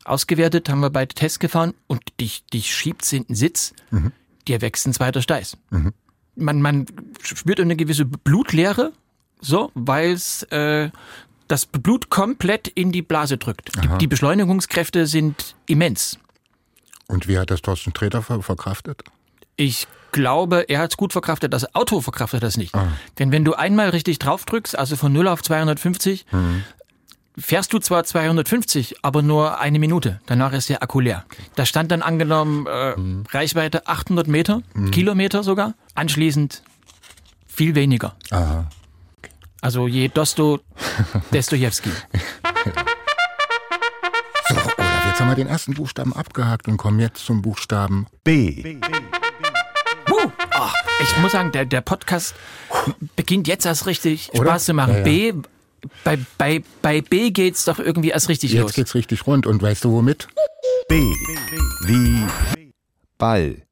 [0.05, 3.75] ausgewertet, haben wir beide Tests gefahren und dich, dich schiebt in den Sitz,
[4.47, 5.57] dir wächst ein zweiter Steiß.
[6.37, 6.87] Man, man
[7.23, 8.93] spürt eine gewisse Blutleere,
[9.41, 10.91] so, weil es äh,
[11.49, 13.71] das Blut komplett in die Blase drückt.
[13.83, 16.19] Die, die Beschleunigungskräfte sind immens.
[17.07, 19.03] Und wie hat das Thorsten Sträter ver verkraftet?
[19.57, 22.73] Ich glaube, er hat es gut verkraftet, das Auto verkraftet das nicht.
[23.19, 26.27] Denn wenn du einmal richtig draufdrückst, also von 0 auf 250,
[27.37, 30.21] fährst du zwar 250, aber nur eine Minute.
[30.27, 31.25] Danach ist der Akku leer.
[31.57, 32.95] Da stand dann angenommen äh,
[33.31, 35.75] Reichweite 800 Meter, Kilometer sogar.
[35.95, 36.63] Anschließend
[37.47, 38.15] viel weniger.
[38.31, 38.69] Aha.
[39.61, 40.61] Also je Dosto,
[41.33, 41.91] Dostojewski.
[44.49, 48.79] So, Olaf, jetzt haben wir den ersten Buchstaben abgehakt und kommen jetzt zum Buchstaben B.
[50.09, 52.35] Huh, ach, ich muss sagen, der, der Podcast
[53.17, 54.51] beginnt jetzt erst richtig Oder?
[54.51, 54.93] Spaß zu machen.
[54.93, 55.05] Ja, ja.
[55.05, 55.33] B,
[56.05, 58.73] bei, bei, bei B geht's doch irgendwie erst richtig Jetzt los.
[58.75, 59.47] geht's richtig rund.
[59.47, 60.29] Und weißt du womit?
[60.89, 60.95] B.
[61.87, 62.25] Wie
[63.19, 63.63] Ball.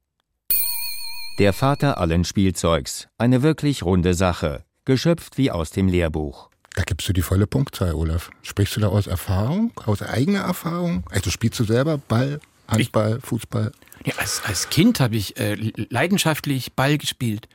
[1.39, 3.07] Der Vater allen Spielzeugs.
[3.17, 4.63] Eine wirklich runde Sache.
[4.87, 6.49] Geschöpft wie aus dem Lehrbuch.
[6.73, 8.29] Da gibst du die volle Punktzahl, Olaf.
[8.41, 11.03] Sprichst du da aus Erfahrung, aus eigener Erfahrung?
[11.11, 13.73] Also spielst du selber Ball, Handball, Fußball?
[14.05, 15.55] Ja, als, als Kind habe ich äh,
[15.89, 17.49] leidenschaftlich Ball gespielt.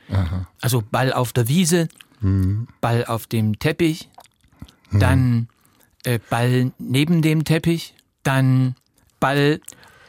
[0.61, 1.87] Also Ball auf der Wiese,
[2.81, 4.09] Ball auf dem Teppich,
[4.91, 5.47] dann
[6.03, 8.75] äh, Ball neben dem Teppich, dann
[9.19, 9.59] Ball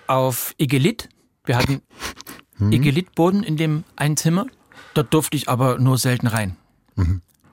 [0.08, 1.08] auf Igelit.
[1.46, 1.80] Wir hatten
[2.70, 4.44] Igelitboden in dem einen Zimmer.
[4.92, 6.58] Dort durfte ich aber nur selten rein.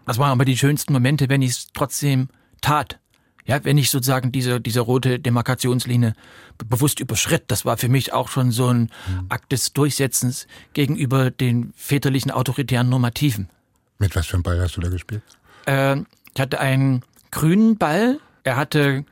[0.06, 2.30] Das waren aber die schönsten Momente, wenn ich es trotzdem
[2.62, 3.00] tat.
[3.46, 6.14] Ja, wenn ich sozusagen diese, diese rote Demarkationslinie
[6.60, 8.92] be- bewusst überschritt, das war für mich auch schon so ein
[9.30, 13.50] Akt des Durchsetzens gegenüber den väterlichen autoritären Normativen.
[13.98, 15.24] Mit was für einem Ball hast du da gespielt?
[15.66, 16.02] Äh,
[16.36, 17.02] ich hatte einen
[17.32, 19.06] grünen Ball, er hatte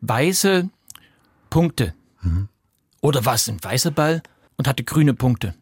[0.00, 0.68] weiße
[1.50, 1.94] Punkte.
[3.00, 4.22] Oder war es ein weißer Ball
[4.56, 5.54] und hatte grüne Punkte?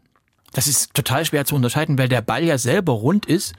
[0.53, 3.55] Das ist total schwer zu unterscheiden, weil der Ball ja selber rund ist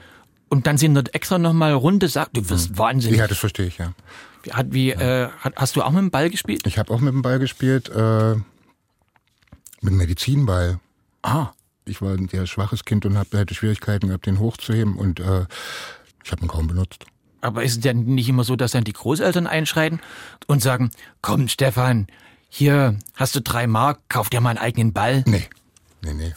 [0.52, 2.34] und dann sind dort extra nochmal runde Sachen.
[2.34, 3.18] Du wirst wahnsinnig.
[3.18, 3.94] Ja, das verstehe ich, ja.
[4.50, 6.66] Hat, wie, äh, hat, hast du auch mit dem Ball gespielt?
[6.66, 8.44] Ich habe auch mit dem Ball gespielt, äh, mit
[9.92, 10.78] dem Medizinball.
[11.22, 11.52] Ah,
[11.86, 15.46] Ich war ein sehr schwaches Kind und hab, hatte Schwierigkeiten gehabt, den hochzuheben und äh,
[16.22, 17.06] ich habe ihn kaum benutzt.
[17.40, 20.00] aber ist es denn nicht immer so, dass dann die Großeltern einschreiten
[20.48, 20.90] und sagen,
[21.22, 22.08] komm Stefan,
[22.50, 25.24] hier hast du drei Mark, kauf dir mal einen eigenen Ball.
[25.26, 25.48] Nee,
[26.02, 26.34] nee, nee.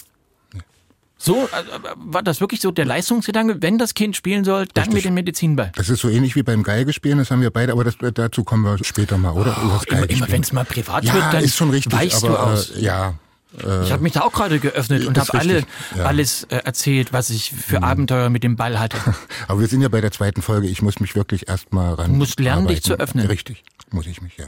[1.25, 4.93] So, äh, äh, war das wirklich so der Leistungsgedanke, wenn das Kind spielen soll, dann
[4.93, 5.71] mit dem Medizinball?
[5.75, 8.63] Das ist so ähnlich wie beim Geigespielen, das haben wir beide, aber das, dazu kommen
[8.63, 9.57] wir später mal, oder?
[9.65, 12.33] Oh, Immer, immer wenn es mal privat ja, wird, dann ist schon richtig, weichst aber
[12.33, 12.71] du aus.
[12.71, 13.15] Äh, ja,
[13.57, 16.01] ich habe mich da auch gerade geöffnet und habe alle richtig, ja.
[16.01, 16.07] Mhm.
[16.07, 18.97] alles äh, erzählt, was ich für Abenteuer mit dem Ball hatte.
[19.47, 20.67] aber wir sind ja bei der zweiten Folge.
[20.67, 22.11] Ich muss mich wirklich erstmal ran.
[22.11, 22.83] Du musst lernen, dich arbeiten.
[22.83, 23.27] zu öffnen.
[23.27, 24.47] Richtig, muss ich mich, ja.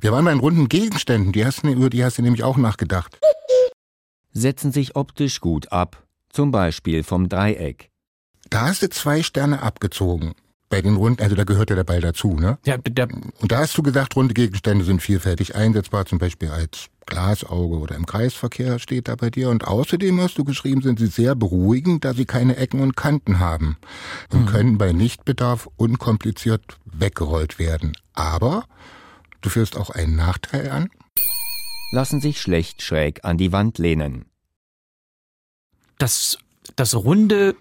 [0.00, 2.56] Wir waren bei den runden Gegenständen, die hast, du- über die hast du nämlich auch
[2.56, 3.18] nachgedacht.
[4.32, 6.05] Setzen sich optisch gut ab.
[6.36, 7.88] Zum Beispiel vom Dreieck.
[8.50, 10.34] Da hast du zwei Sterne abgezogen.
[10.68, 12.58] bei den runden, also da gehört ja der Ball dazu, ne?
[12.66, 16.88] Der, der, Und da hast du gesagt, runde Gegenstände sind vielfältig einsetzbar, zum Beispiel als
[17.06, 19.48] Glasauge oder im Kreisverkehr steht da bei dir.
[19.48, 23.38] Und außerdem hast du geschrieben, sind sie sehr beruhigend, da sie keine Ecken und Kanten
[23.38, 23.78] haben
[24.30, 27.96] und können bei Nichtbedarf unkompliziert weggerollt werden.
[28.12, 28.66] Aber
[29.40, 30.90] du führst auch einen Nachteil an.
[31.92, 34.26] Lassen sich schlecht schräg an die Wand lehnen.
[35.98, 36.38] Das,
[36.76, 37.54] das Runde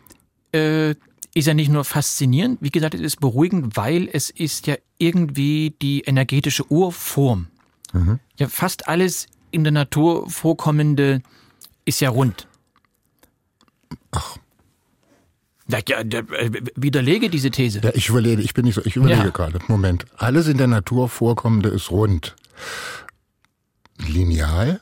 [0.54, 0.92] äh,
[1.34, 5.76] ist ja nicht nur faszinierend, wie gesagt, es ist beruhigend, weil es ist ja irgendwie
[5.82, 7.48] die energetische Urform.
[8.38, 11.22] Ja, fast alles in der Natur vorkommende
[11.86, 12.46] ist ja rund.
[14.12, 14.38] Ach.
[15.70, 17.80] Ja, ja, äh, widerlege diese These.
[17.84, 19.30] Ja, ich überlege, ich bin nicht so, ich überlege Ja.
[19.30, 19.60] gerade.
[19.68, 20.06] Moment.
[20.18, 22.36] Alles in der Natur vorkommende ist rund.
[23.98, 24.80] Lineal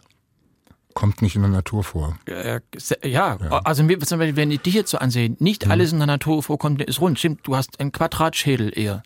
[0.93, 2.17] kommt nicht in der Natur vor.
[2.25, 6.41] Äh, se- ja, also wenn ich dich jetzt so ansehe, nicht alles in der Natur
[6.43, 7.19] vorkommt, ist rund.
[7.19, 9.03] Stimmt, du hast einen Quadratschädel eher.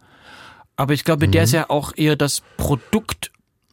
[0.75, 3.31] Aber ich glaube, der ist ja auch eher das Produkt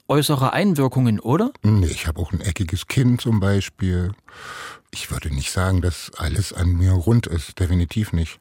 [0.08, 1.50] äußerer Einwirkungen, oder?
[1.62, 4.12] Nee, ich habe auch ein eckiges Kinn zum Beispiel.
[4.90, 7.58] Ich würde nicht sagen, dass alles an mir rund ist.
[7.58, 8.38] Definitiv nicht.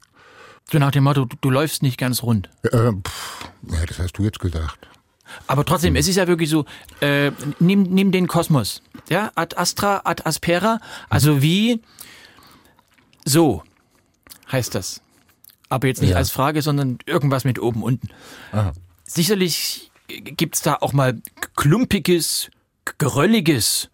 [0.71, 2.49] So nach dem Motto, du, du läufst nicht ganz rund.
[2.63, 4.87] Äh, pff, ja, das hast du jetzt gesagt.
[5.47, 6.65] Aber trotzdem, es ist ja wirklich so,
[7.01, 8.81] äh, nimm, nimm den Kosmos.
[9.09, 10.79] Ja, ad astra, ad aspera.
[11.09, 11.81] Also wie
[13.25, 13.63] so
[14.51, 15.01] heißt das.
[15.69, 16.17] Aber jetzt nicht Ja.
[16.17, 18.09] als Frage, sondern irgendwas mit oben, unten.
[18.51, 18.73] Aha.
[19.03, 21.19] Sicherlich gibt's da auch mal
[21.55, 22.49] klumpiges,
[22.97, 23.89] gerölliges,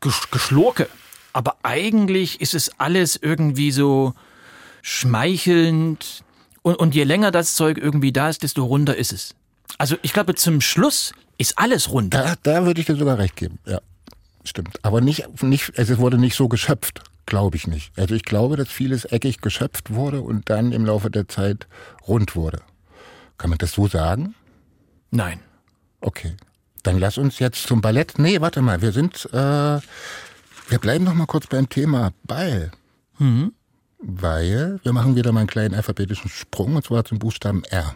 [0.00, 0.88] Gesch- Geschlurke.
[1.32, 4.14] Aber eigentlich ist es alles irgendwie so
[4.82, 6.24] schmeichelnd.
[6.62, 9.34] Und, und je länger das Zeug irgendwie da ist, desto runder ist es.
[9.78, 12.14] Also ich glaube, zum Schluss ist alles rund.
[12.14, 13.58] Da, da würde ich dir sogar recht geben.
[13.66, 13.80] Ja,
[14.44, 14.78] stimmt.
[14.84, 17.02] Aber nicht, nicht, es wurde nicht so geschöpft.
[17.26, 17.92] Glaube ich nicht.
[17.96, 21.66] Also ich glaube, dass vieles eckig geschöpft wurde und dann im Laufe der Zeit
[22.06, 22.60] rund wurde.
[23.38, 24.34] Kann man das so sagen?
[25.10, 25.40] Nein.
[26.00, 26.36] Okay.
[26.82, 28.18] Dann lass uns jetzt zum Ballett.
[28.18, 29.36] Nee, warte mal, wir sind, äh,
[30.68, 32.72] wir bleiben noch mal kurz beim Thema Ball.
[33.98, 37.94] Weil wir machen wieder mal einen kleinen alphabetischen Sprung und zwar zum Buchstaben R.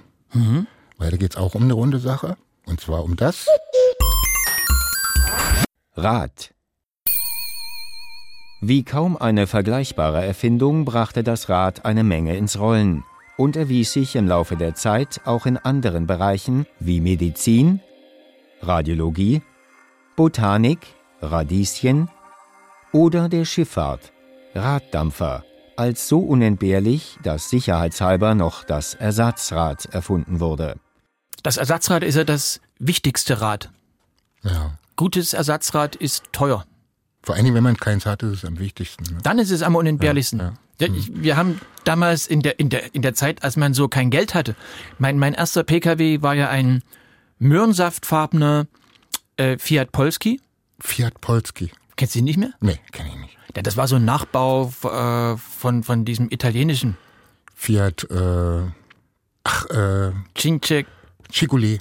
[0.99, 2.37] Weil da geht's auch um eine runde Sache.
[2.67, 3.47] Und zwar um das.
[5.95, 6.53] Rad.
[8.61, 13.05] Wie kaum eine vergleichbare Erfindung brachte das Rad eine Menge ins Rollen
[13.37, 17.81] und erwies sich im Laufe der Zeit auch in anderen Bereichen wie Medizin,
[18.63, 19.43] Radiologie,
[20.17, 20.87] Botanik,
[21.21, 22.09] Radieschen
[22.93, 24.13] oder der Schifffahrt,
[24.55, 25.45] Raddampfer,
[25.77, 30.77] als so unentbehrlich, dass sicherheitshalber noch das Ersatzrad erfunden wurde.
[31.47, 33.71] Das Ersatzrad ist ja das wichtigste Rad.
[34.43, 34.77] Ja.
[34.97, 36.67] Gutes Ersatzrad ist teuer.
[37.23, 39.05] Vor allen Dingen, wenn man keins hat, ist es am wichtigsten.
[39.05, 39.21] Ne?
[39.23, 40.41] Dann ist es am unentbehrlichsten.
[40.41, 43.75] Ja, Ja, ich, wir haben damals in der, in, der, in der Zeit, als man
[43.75, 44.57] so kein Geld hatte,
[44.99, 46.83] mein, mein erster Pkw war ja ein
[47.39, 48.67] möhrensaftfarbener
[49.37, 50.41] äh, Fiat Polski.
[50.81, 51.71] Fiat Polski.
[51.95, 52.55] Kennst du ihn nicht mehr?
[52.59, 53.39] Nee, kenne ich nicht.
[53.55, 56.97] Ja, das war so ein Nachbau äh, von, von diesem italienischen
[57.55, 58.63] Fiat, äh,
[59.45, 60.87] ach, äh, Cince.
[61.31, 61.79] Chiguli.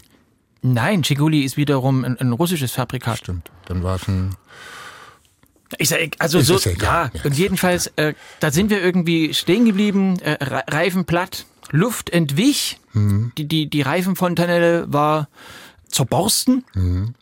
[0.61, 3.19] Nein, Ciguli ist wiederum ein, ein russisches Fabrikat.
[3.19, 3.51] Stimmt.
[3.65, 4.35] Dann war es ein,
[5.77, 9.65] Ich sag, also Ist so, ja, Ja, und jedenfalls, äh, da sind wir irgendwie stehen
[9.65, 13.31] geblieben, äh, Re- Reifen platt, Luft entwich, Mhm.
[13.37, 15.27] die, die, die Reifenfontanelle war
[15.89, 17.13] zerborsten Mhm.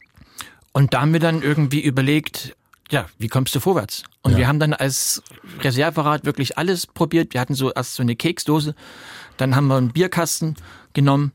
[0.71, 2.55] und da haben wir dann irgendwie überlegt,
[2.91, 4.03] ja, wie kommst du vorwärts?
[4.21, 4.37] Und Ja.
[4.39, 5.23] wir haben dann als
[5.61, 7.33] Reserverad wirklich alles probiert.
[7.33, 8.75] Wir hatten so erst so eine Keksdose,
[9.37, 10.55] dann haben wir einen Bierkasten
[10.93, 11.31] genommen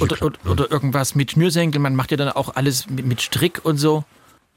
[0.00, 1.80] oder, oder, oder irgendwas mit Schnürsenkel.
[1.80, 4.04] Man macht ja dann auch alles mit, mit Strick und so.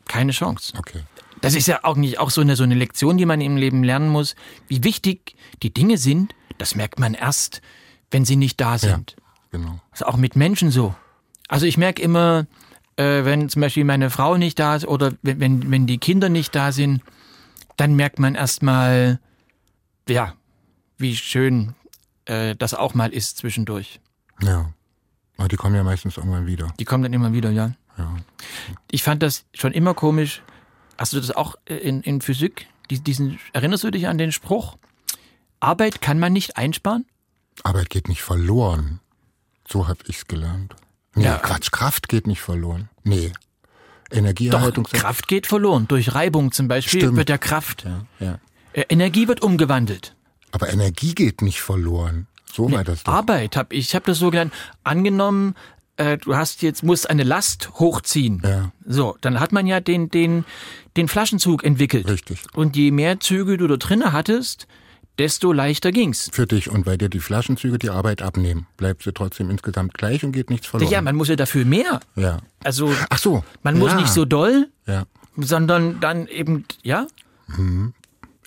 [0.08, 0.74] Keine Chance.
[0.78, 1.02] okay.
[1.42, 3.84] Das ist ja auch nicht auch so eine, so eine Lektion, die man im Leben
[3.84, 4.36] lernen muss.
[4.68, 7.62] Wie wichtig die Dinge sind, das merkt man erst,
[8.10, 9.16] wenn sie nicht da Ja, sind.
[9.52, 9.80] genau.
[9.92, 10.96] Das ist auch mit Menschen so.
[11.48, 12.48] Also ich merke immer,
[12.96, 16.30] äh, wenn zum Beispiel meine Frau nicht da ist oder wenn, wenn, wenn die Kinder
[16.30, 17.02] nicht da sind,
[17.78, 19.20] dann merkt man erstmal,
[20.08, 20.34] ja,
[20.98, 21.76] wie schön
[22.26, 24.00] äh, das auch mal ist zwischendurch.
[24.42, 24.72] Ja.
[25.38, 26.74] Aber die kommen ja meistens irgendwann wieder.
[26.80, 27.72] Die kommen dann immer wieder, ja.
[27.98, 28.16] Ja.
[28.92, 30.42] Ich fand das schon immer komisch.
[30.98, 32.68] Hast du das auch äh, in, in Physik?
[32.90, 34.78] Die- Diesen, erinnerst du dich an den Spruch?
[35.60, 37.06] Arbeit kann man nicht einsparen?
[37.64, 39.00] Arbeit geht nicht verloren.
[39.68, 40.76] So habe ich's gelernt.
[41.16, 41.38] Nee, Ja.
[41.38, 42.90] Quatsch, Kraft geht nicht verloren.
[43.04, 43.32] Nee.
[44.10, 44.84] Doch, Energieerhaltung.
[44.86, 45.88] Kraft geht verloren.
[45.88, 47.18] Durch Reibung zum Beispiel Stimmt.
[47.18, 47.84] wird der Kraft.
[47.86, 48.40] Ja, ja.
[48.74, 50.16] Äh, Energie wird umgewandelt.
[50.52, 52.28] Aber Energie geht nicht verloren.
[52.56, 53.14] So war das doch.
[53.14, 54.54] Arbeit habe ich habe das so genannt.
[54.84, 55.56] Angenommen,
[55.98, 58.42] äh, du hast jetzt musst eine Last hochziehen.
[58.44, 58.72] Ja.
[58.86, 60.46] So, dann hat man ja den den
[60.98, 62.08] den Flaschenzug entwickelt.
[62.10, 62.40] Richtig.
[62.54, 64.68] Und je mehr Züge du da drinnen hattest,
[65.18, 66.30] desto leichter ging's.
[66.34, 70.24] Für dich und weil dir die Flaschenzüge die Arbeit abnehmen, bleibt sie trotzdem insgesamt gleich
[70.26, 70.92] und geht nichts verloren.
[70.92, 72.00] Ja, man muss ja dafür mehr.
[72.16, 72.40] ja.
[72.64, 73.44] Also Ach so.
[73.64, 73.98] man muss ja.
[73.98, 75.06] nicht so doll, Ja.
[75.38, 77.08] sondern dann eben, ja,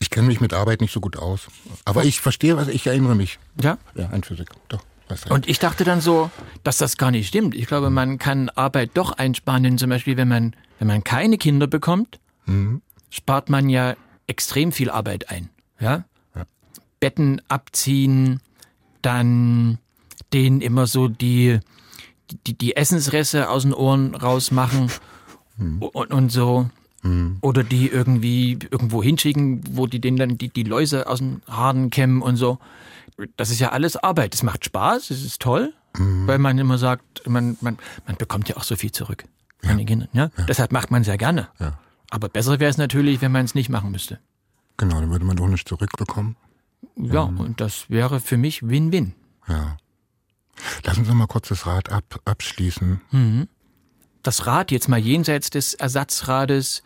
[0.01, 1.49] Ich kenne mich mit Arbeit nicht so gut aus.
[1.85, 3.39] Aber ich verstehe, was ich erinnere mich.
[3.63, 3.79] ja.
[3.95, 4.51] Ja, an Physik.
[4.69, 4.83] Doch.
[5.31, 6.31] Und ich dachte dann so,
[6.65, 7.55] dass das gar nicht stimmt.
[7.55, 11.39] Ich glaube, man kann Arbeit doch einsparen, denn zum Beispiel, wenn man, wenn man keine
[11.39, 12.21] Kinder bekommt,
[13.09, 13.95] spart man ja
[14.27, 15.49] extrem viel Arbeit ein.
[15.81, 16.05] Ja?
[17.01, 18.41] Betten abziehen,
[19.01, 19.79] dann
[20.35, 21.61] denen immer so die,
[22.47, 24.91] die, die Essensreste aus den Ohren rausmachen
[25.59, 26.69] und, und so.
[27.41, 31.91] Oder die irgendwie irgendwo hinschicken, wo die denen dann die, die Läuse aus den Haaren
[31.91, 32.59] kämmen und so.
[33.37, 34.35] Das ist ja alles Arbeit.
[34.35, 38.57] Es macht Spaß, es ist toll, weil man immer sagt, man, man, man bekommt ja
[38.57, 39.25] auch so viel zurück
[39.63, 40.09] von den Kindern.
[40.13, 40.31] Ja?
[40.49, 41.49] Deshalb macht man es ja gerne.
[41.59, 41.79] Ja.
[42.11, 44.19] Aber besser wäre es natürlich, wenn man es nicht machen müsste.
[44.77, 46.37] Genau, dann würde man doch nicht zurückbekommen.
[46.97, 49.15] Ja, und das wäre für mich Win-Win.
[49.49, 49.77] Ja.
[50.85, 53.01] Lassen Sie mal kurz das Rad ab, abschließen.
[54.29, 56.83] Das Rad, jetzt mal jenseits des Ersatzrades,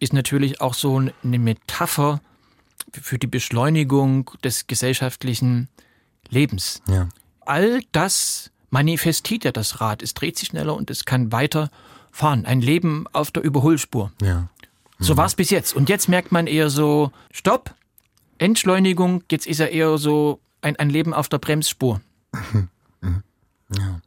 [0.00, 2.22] ist natürlich auch so eine Metapher
[2.90, 5.68] für die Beschleunigung des gesellschaftlichen
[6.30, 6.80] Lebens.
[6.88, 7.10] Ja.
[7.40, 10.02] All das manifestiert ja das Rad.
[10.02, 11.70] Es dreht sich schneller und es kann weiter
[12.12, 12.46] fahren.
[12.46, 14.10] Ein Leben auf der Überholspur.
[14.22, 14.48] Ja.
[14.98, 15.76] So war es bis jetzt.
[15.76, 17.74] Und jetzt merkt man eher so, Stopp,
[18.38, 22.00] Entschleunigung, jetzt ist er eher so ein, ein Leben auf der Bremsspur.
[23.76, 24.00] Ja.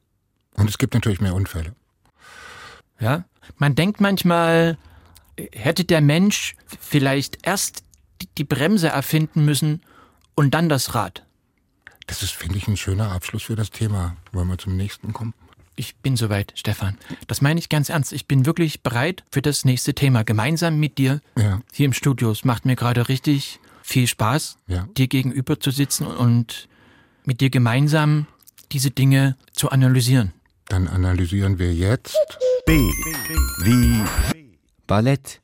[0.56, 1.76] Und es gibt natürlich mehr Unfälle.
[3.00, 3.26] Ja?
[3.58, 4.78] Man denkt manchmal,
[5.54, 7.84] hätte der Mensch vielleicht erst
[8.38, 9.82] die- Bremse erfinden müssen
[10.36, 11.26] und dann das Rad.
[12.08, 14.16] Das ist, finde ich, ein schöner Abschluss für das Thema.
[14.32, 15.34] Wollen wir zum nächsten kommen?
[15.76, 16.98] Ich bin soweit, Stefan.
[17.28, 18.12] Das meine ich ganz ernst.
[18.12, 20.24] Ich bin wirklich bereit für das nächste Thema.
[20.24, 21.62] Gemeinsam mit dir Ja.
[21.72, 22.32] hier im Studio.
[22.32, 24.88] Es macht mir gerade richtig viel Spaß, Ja.
[24.98, 26.68] dir gegenüber zu sitzen und
[27.24, 28.28] mit dir gemeinsam
[28.74, 30.34] diese Dinge zu analysieren.
[30.70, 32.16] Dann analysieren wir jetzt.
[32.66, 32.74] B
[33.64, 34.04] wie
[34.86, 35.42] Ballett.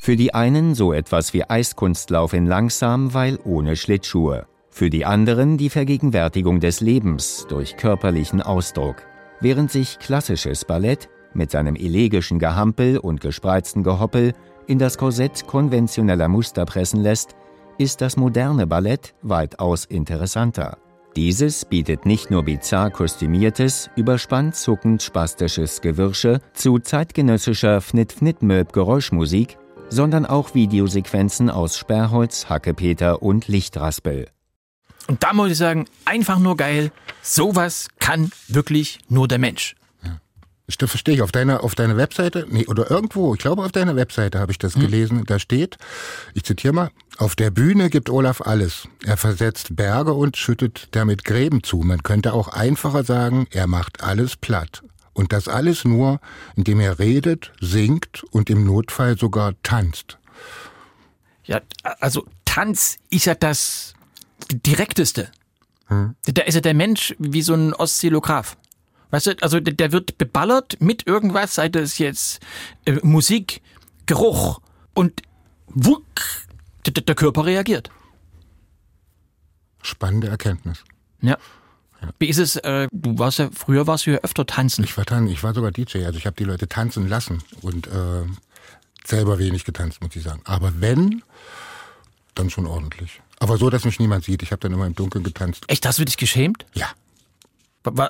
[0.00, 4.46] Für die einen so etwas wie Eiskunstlauf in langsam, weil ohne Schlittschuhe.
[4.68, 8.96] Für die anderen die Vergegenwärtigung des Lebens durch körperlichen Ausdruck.
[9.40, 14.32] Während sich klassisches Ballett mit seinem elegischen Gehampel und gespreizten Gehoppel
[14.66, 17.36] in das Korsett konventioneller Muster pressen lässt,
[17.78, 20.78] ist das moderne Ballett weitaus interessanter.
[21.16, 29.58] Dieses bietet nicht nur bizarr kostümiertes, überspannt zuckend spastisches Gewürsche zu zeitgenössischer Fnitt-Fnitt-Möb-Geräuschmusik,
[29.90, 34.28] sondern auch Videosequenzen aus Sperrholz, Hackepeter und Lichtraspel.
[35.06, 36.90] Und da muss ich sagen, einfach nur geil.
[37.20, 39.74] Sowas kann wirklich nur der Mensch.
[40.72, 41.22] Ich, das verstehe ich.
[41.22, 44.58] Auf deiner, auf deiner Webseite, nee, oder irgendwo, ich glaube auf deiner Webseite habe ich
[44.58, 45.76] das gelesen, da steht,
[46.32, 48.88] ich zitiere mal, auf der Bühne gibt Olaf alles.
[49.04, 51.76] Er versetzt Berge und schüttet damit Gräben zu.
[51.78, 54.82] Man könnte auch einfacher sagen, er macht alles platt.
[55.12, 56.20] Und das alles nur,
[56.56, 60.16] indem er redet, singt und im Notfall sogar tanzt.
[61.44, 61.60] Ja,
[62.00, 63.92] also Tanz ist ja das
[64.50, 65.30] Direkteste.
[66.24, 68.56] Da ist ja der Mensch wie so ein Oszillograph.
[69.12, 72.40] Weißt du, also der, der wird beballert mit irgendwas, sei das jetzt
[72.86, 73.60] äh, Musik,
[74.06, 74.60] Geruch
[74.94, 75.20] und
[75.66, 76.02] wuck,
[76.86, 77.90] der, der Körper reagiert.
[79.82, 80.82] Spannende Erkenntnis.
[81.20, 81.36] Ja.
[82.18, 84.82] Wie ist es, äh, du warst ja, früher warst du ja öfter tanzen.
[84.82, 87.88] Ich war dann, ich war sogar DJ, also ich habe die Leute tanzen lassen und
[87.88, 88.24] äh,
[89.04, 90.40] selber wenig getanzt, muss ich sagen.
[90.44, 91.22] Aber wenn,
[92.34, 93.20] dann schon ordentlich.
[93.38, 94.42] Aber so, dass mich niemand sieht.
[94.42, 95.64] Ich habe dann immer im Dunkeln getanzt.
[95.68, 96.64] Echt, hast du dich geschämt?
[96.72, 96.88] Ja,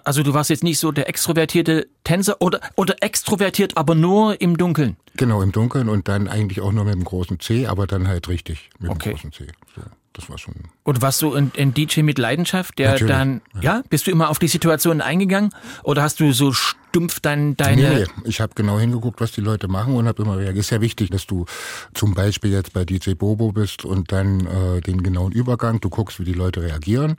[0.05, 4.57] Also du warst jetzt nicht so der extrovertierte Tänzer oder, oder extrovertiert, aber nur im
[4.59, 4.97] Dunkeln.
[5.17, 8.29] genau, im Dunkeln und dann eigentlich auch nur mit dem großen C, aber dann halt
[8.29, 9.11] richtig mit Okay.
[9.11, 9.47] dem großen C.
[9.75, 9.83] So,
[10.13, 10.55] das war schon.
[10.85, 13.83] Und warst du ein, ein DJ mit Leidenschaft, der Natürlich, dann, ja.
[13.89, 15.55] bist du immer auf die Situation eingegangen
[15.85, 19.69] oder hast du so stumpf dann deine, Nee, ich habe genau hingeguckt, was die Leute
[19.69, 20.59] machen und habe immer reagiert.
[20.59, 21.47] Ist ja wichtig, dass du
[21.95, 26.21] zum Beispiel jetzt bei DJ Bobo bist und dann äh, den genauen Übergang, du guckst,
[26.21, 27.17] wie die Leute reagieren.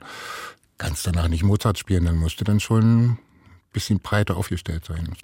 [0.78, 3.18] Kannst danach nicht Mozart spielen, dann musst du dann schon ein
[3.72, 5.14] bisschen breiter aufgestellt sein.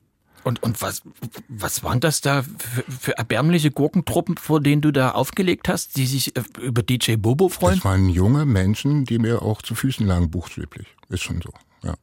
[0.45, 1.03] und, und was,
[1.49, 6.07] was waren das da für, für erbärmliche Gurkentruppen, vor denen du da aufgelegt hast, die
[6.07, 7.77] sich äh, über DJ Bobo freuen?
[7.77, 10.87] Das waren junge Menschen, die mir auch zu Füßen lagen, buchstäblich.
[11.09, 11.95] Ist schon so, ja.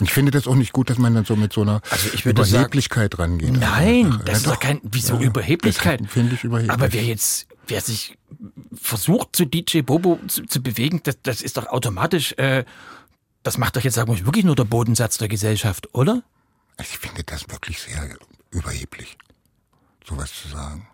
[0.00, 2.08] Und ich finde das auch nicht gut, dass man dann so mit so einer Also
[2.14, 3.52] ich würde sagen- Überheblichkeit rangeht.
[3.52, 6.00] Nein, Also, das ja ist doch kein, wieso Ja, Überheblichkeit?
[6.08, 6.72] Finde ich überheblich.
[6.72, 8.18] Aber wer jetzt, wer sich
[8.74, 12.64] versucht, zu DJ Bobo zu, zu bewegen, das, das ist doch automatisch, äh,
[13.42, 16.22] das macht doch jetzt, sagen wir wirklich nur der Bodensatz der Gesellschaft, oder?
[16.80, 18.16] Ich finde das wirklich sehr
[18.50, 19.16] überheblich,
[20.06, 20.86] sowas zu sagen.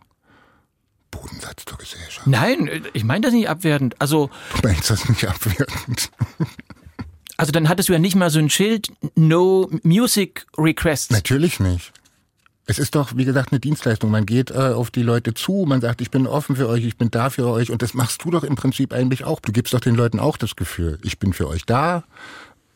[1.10, 2.26] Bodensatz zur Gesellschaft.
[2.26, 4.00] Nein, ich meine das nicht abwertend.
[4.00, 4.28] Also,
[4.60, 6.10] Du meinst das nicht abwertend?
[7.36, 11.10] also dann hattest du ja nicht mal so ein Schild, no music requests.
[11.10, 11.92] Natürlich nicht.
[12.68, 14.10] Es ist doch, wie gesagt, eine Dienstleistung.
[14.10, 16.96] Man geht äh, auf die Leute zu, man sagt, ich bin offen für euch, ich
[16.96, 17.70] bin da für euch.
[17.70, 19.38] Und das machst du doch im Prinzip eigentlich auch.
[19.40, 22.02] Du gibst doch den Leuten auch das Gefühl, ich bin für euch da,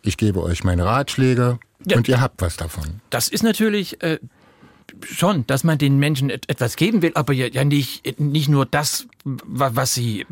[0.03, 1.97] ich gebe euch meine Ratschläge Ja.
[1.97, 3.01] und ihr habt was davon.
[3.11, 4.19] Das ist natürlich äh,
[5.03, 8.67] schon, dass man den Menschen et etwas geben will, aber ja, ja nicht, nicht nur
[8.67, 10.25] das, wa- was sie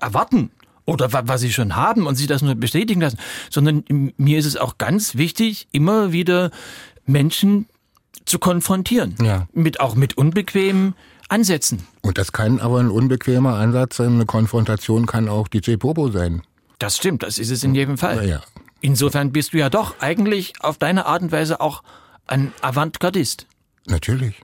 [0.00, 0.50] erwarten
[0.86, 3.18] oder wa- was sie schon haben und sie das nur bestätigen lassen,
[3.50, 3.84] sondern
[4.16, 6.50] mir ist es auch ganz wichtig, immer wieder
[7.06, 7.66] Menschen
[8.24, 9.14] zu konfrontieren.
[9.22, 9.46] Ja.
[9.52, 10.94] Mit, auch mit unbequemen
[11.28, 11.86] Ansätzen.
[12.02, 14.14] Und das kann aber ein unbequemer Ansatz sein.
[14.14, 16.42] Eine Konfrontation kann auch DJ Bobo sein.
[16.78, 18.28] Das stimmt, das ist es in jedem Fall.
[18.28, 18.42] Ja.
[18.80, 21.82] Insofern bist du ja doch eigentlich auf deine Art und Weise auch
[22.26, 23.46] ein Avantgardist.
[23.86, 24.42] Natürlich.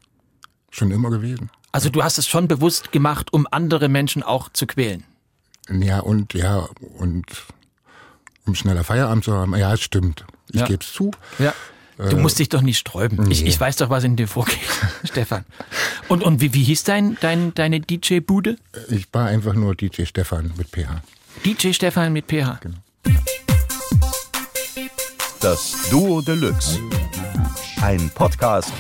[0.71, 1.51] Schon immer gewesen.
[1.73, 5.05] Also du hast es schon bewusst gemacht, um andere Menschen auch zu quälen.
[5.71, 7.27] Ja, und ja, und
[8.47, 9.55] um schneller Feierabend zu haben.
[9.57, 10.25] Ja, es stimmt.
[10.53, 10.67] Ich Ja.
[10.67, 11.11] gebe es zu.
[11.39, 11.53] Ja.
[12.09, 13.31] Du musst dich doch nicht sträuben.
[13.31, 13.49] Ich, nee.
[13.49, 14.59] ich weiß doch, was in dir vorgeht,
[15.05, 15.45] Stefan.
[16.09, 18.57] Und, und wie, wie hieß dein, dein, deine DJ-Bude?
[18.89, 21.03] Ich war einfach nur DJ Stefan mit PH.
[21.45, 22.61] DJ Stefan mit PH.
[25.41, 26.79] Das Duo Deluxe.
[27.83, 28.73] Ein Podcast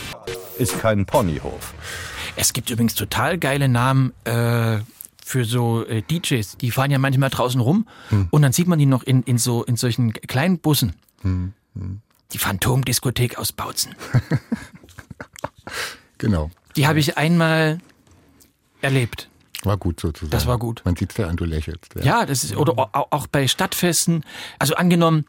[0.58, 1.74] ist kein Ponyhof.
[2.36, 4.78] Es gibt übrigens total geile Namen äh,
[5.24, 6.56] für so äh, DJs.
[6.58, 7.86] Die fahren ja manchmal draußen rum
[8.30, 10.94] und dann sieht man die noch in, in, so, in solchen kleinen Bussen.
[12.32, 13.94] Die Phantomdiskothek aus Bautzen.
[16.18, 16.50] Genau.
[16.76, 17.78] Die habe ich einmal
[18.82, 19.28] erlebt.
[19.62, 20.30] War gut sozusagen.
[20.30, 20.82] Das war gut.
[20.84, 21.94] Man sieht's ja an, du lächelst.
[22.02, 24.24] Ja, das ist, oder au- auch bei Stadtfesten.
[24.58, 25.24] Also angenommen,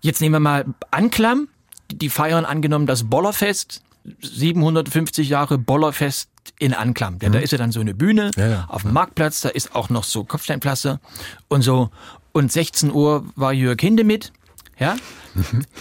[0.00, 1.48] jetzt nehmen wir mal Anklam,
[1.90, 3.82] die- feiern angenommen das Bollerfest,
[4.22, 6.28] 750 Jahre Bollerfest
[6.58, 7.18] in Anklam.
[7.22, 8.64] Ja, Da ist ja dann so eine Bühne Ja, ja.
[8.68, 11.00] auf dem Marktplatz, da ist auch noch so Kopfsteinpflaster
[11.48, 11.90] und so.
[12.32, 14.32] Und 16 Uhr war Jörg Hinde mit,
[14.82, 14.96] ja.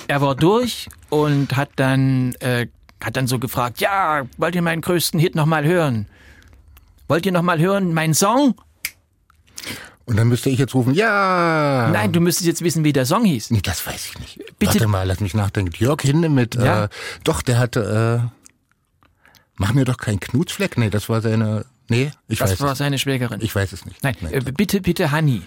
[0.07, 2.67] Er war durch und hat dann, äh,
[3.03, 6.07] hat dann so gefragt, ja, wollt ihr meinen größten Hit noch mal hören?
[7.09, 8.55] Wollt ihr noch mal hören, meinen Song?
[10.05, 11.89] Und dann müsste ich jetzt rufen, ja.
[11.91, 13.51] Nein, du müsstest jetzt wissen, wie der Song hieß.
[13.51, 14.37] Nee, das weiß ich nicht.
[14.59, 15.71] Bitte- Warte mal, lass mich nachdenken.
[15.77, 16.85] Jörg Hinde mit, Ja.
[16.85, 16.89] äh,
[17.23, 19.07] doch, der hatte, äh,
[19.57, 20.77] mach mir doch keinen Knutsfleck.
[20.77, 22.77] Nee, das war seine, nee, ich Das weiß war es.
[22.79, 23.39] seine Schwägerin.
[23.41, 24.01] Ich weiß es nicht.
[24.03, 25.43] Nein, äh, bitte, bitte Honey.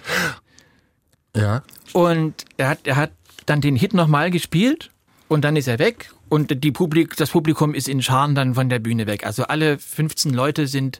[1.36, 1.62] Ja.
[1.92, 3.10] Und er hat, er hat
[3.46, 4.90] dann den Hit nochmal gespielt
[5.28, 8.68] und dann ist er weg und die Publik, das Publikum ist in Scharen dann von
[8.68, 9.24] der Bühne weg.
[9.24, 10.98] Also alle 15 Leute sind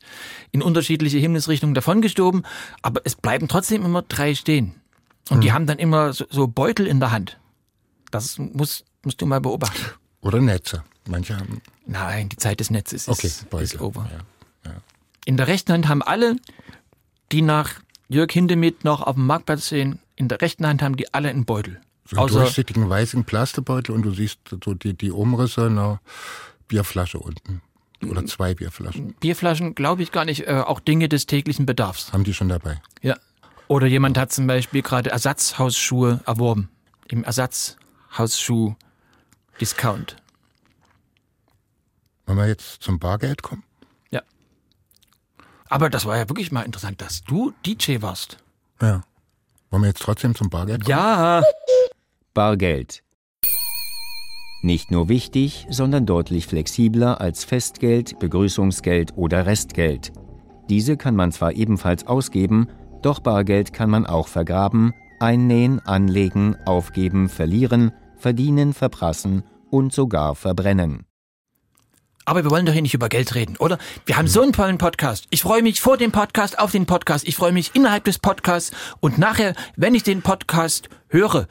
[0.53, 2.47] in unterschiedliche Himmelsrichtungen davongestoben,
[2.83, 4.75] aber es bleiben trotzdem immer drei stehen.
[5.31, 7.39] Und die haben dann immer so, so Beutel in der Hand.
[8.11, 9.83] Das muss, musst du mal beobachten.
[10.21, 10.85] Oder Netze.
[11.09, 13.81] Manche haben, Nein, die Zeit des Netzes ist, okay, ist Beutel.
[13.81, 14.09] over.
[14.65, 14.73] Ja.
[15.25, 16.37] In der rechten Hand haben alle,
[17.33, 21.13] die nach Jörg Hindemith noch auf dem Marktplatz sehen, in der rechten Hand haben die
[21.13, 21.81] alle einen Beutel.
[22.07, 26.01] So einen durchsichtigen weißen Plastebeutel und du siehst so die, die Umrisse einer
[26.69, 27.63] Bierflasche unten.
[28.05, 29.15] Oder zwei Bierflaschen.
[29.15, 32.13] Bierflaschen glaube ich gar nicht, äh, auch Dinge des täglichen Bedarfs.
[32.13, 32.83] Haben die schon dabei.
[33.01, 33.17] Ja.
[33.69, 36.69] Oder jemand hat zum Beispiel gerade Ersatzhausschuhe erworben.
[37.09, 40.17] Im Ersatzhausschuh-Discount.
[42.27, 43.63] Wollen wir jetzt zum Bargeld kommen?
[44.11, 44.21] Ja.
[45.69, 48.37] Aber das war ja wirklich mal interessant, dass du DJ warst.
[48.81, 49.03] Ja.
[49.71, 50.91] Wollen wir jetzt trotzdem zum Bargeld kommen?
[50.91, 51.43] Ja.
[52.35, 53.05] Bargeld.
[54.61, 60.13] Nicht nur wichtig, sondern deutlich flexibler als Festgeld, Begrüßungsgeld oder Restgeld.
[60.69, 62.67] Diese kann man zwar ebenfalls ausgeben,
[63.03, 71.07] doch Bargeld kann man auch vergraben, einnähen, anlegen, aufgeben, verlieren, verdienen, verprassen und sogar verbrennen.
[72.25, 73.79] Aber wir wollen doch hier nicht über Geld reden, oder?
[74.07, 75.27] Wir haben so einen tollen Podcast.
[75.31, 77.29] Ich freue mich vor dem Podcast auf den Podcast.
[77.29, 81.47] Ich freue mich innerhalb des Podcasts und nachher, wenn ich den Podcast höre.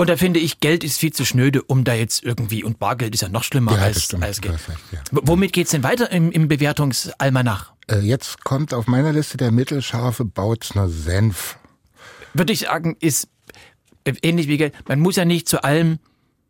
[0.00, 3.14] Und da finde ich, Geld ist viel zu schnöde, um da jetzt irgendwie, und Bargeld
[3.14, 4.58] ist ja noch schlimmer Ja, als, als Geld.
[4.92, 5.00] ja.
[5.10, 7.74] Womit geht's denn weiter im, im Bewertungsalmanach?
[7.86, 11.58] Äh, jetzt kommt auf meiner Liste der mittelscharfe Bautzner Senf.
[12.32, 13.28] Würde ich sagen, ist
[14.04, 14.72] äh, ähnlich wie Geld.
[14.88, 15.98] Man muss ja nicht zu allem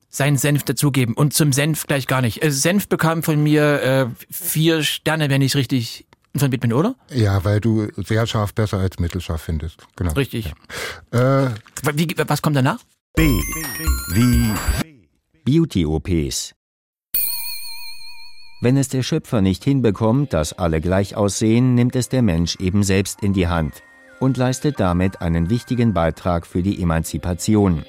[0.08, 2.44] seinen Senf dazugeben und zum Senf gleich gar nicht.
[2.44, 6.94] Äh, Senf bekam von mir äh, vier Sterne, wenn ich richtig informiert bin, oder?
[7.12, 9.88] Ja, weil du sehr scharf besser als mittelscharf findest.
[9.96, 10.12] Genau.
[10.12, 10.52] Richtig.
[11.10, 11.48] Äh,
[11.94, 12.78] Wie, was kommt danach?
[13.16, 13.22] B
[14.12, 14.52] wie
[15.44, 16.54] Beauty-OPs.
[18.60, 22.82] Wenn es der Schöpfer nicht hinbekommt, dass alle gleich aussehen, nimmt es der Mensch eben
[22.82, 23.82] selbst in die Hand
[24.20, 27.84] und leistet damit einen wichtigen Beitrag für die Emanzipation.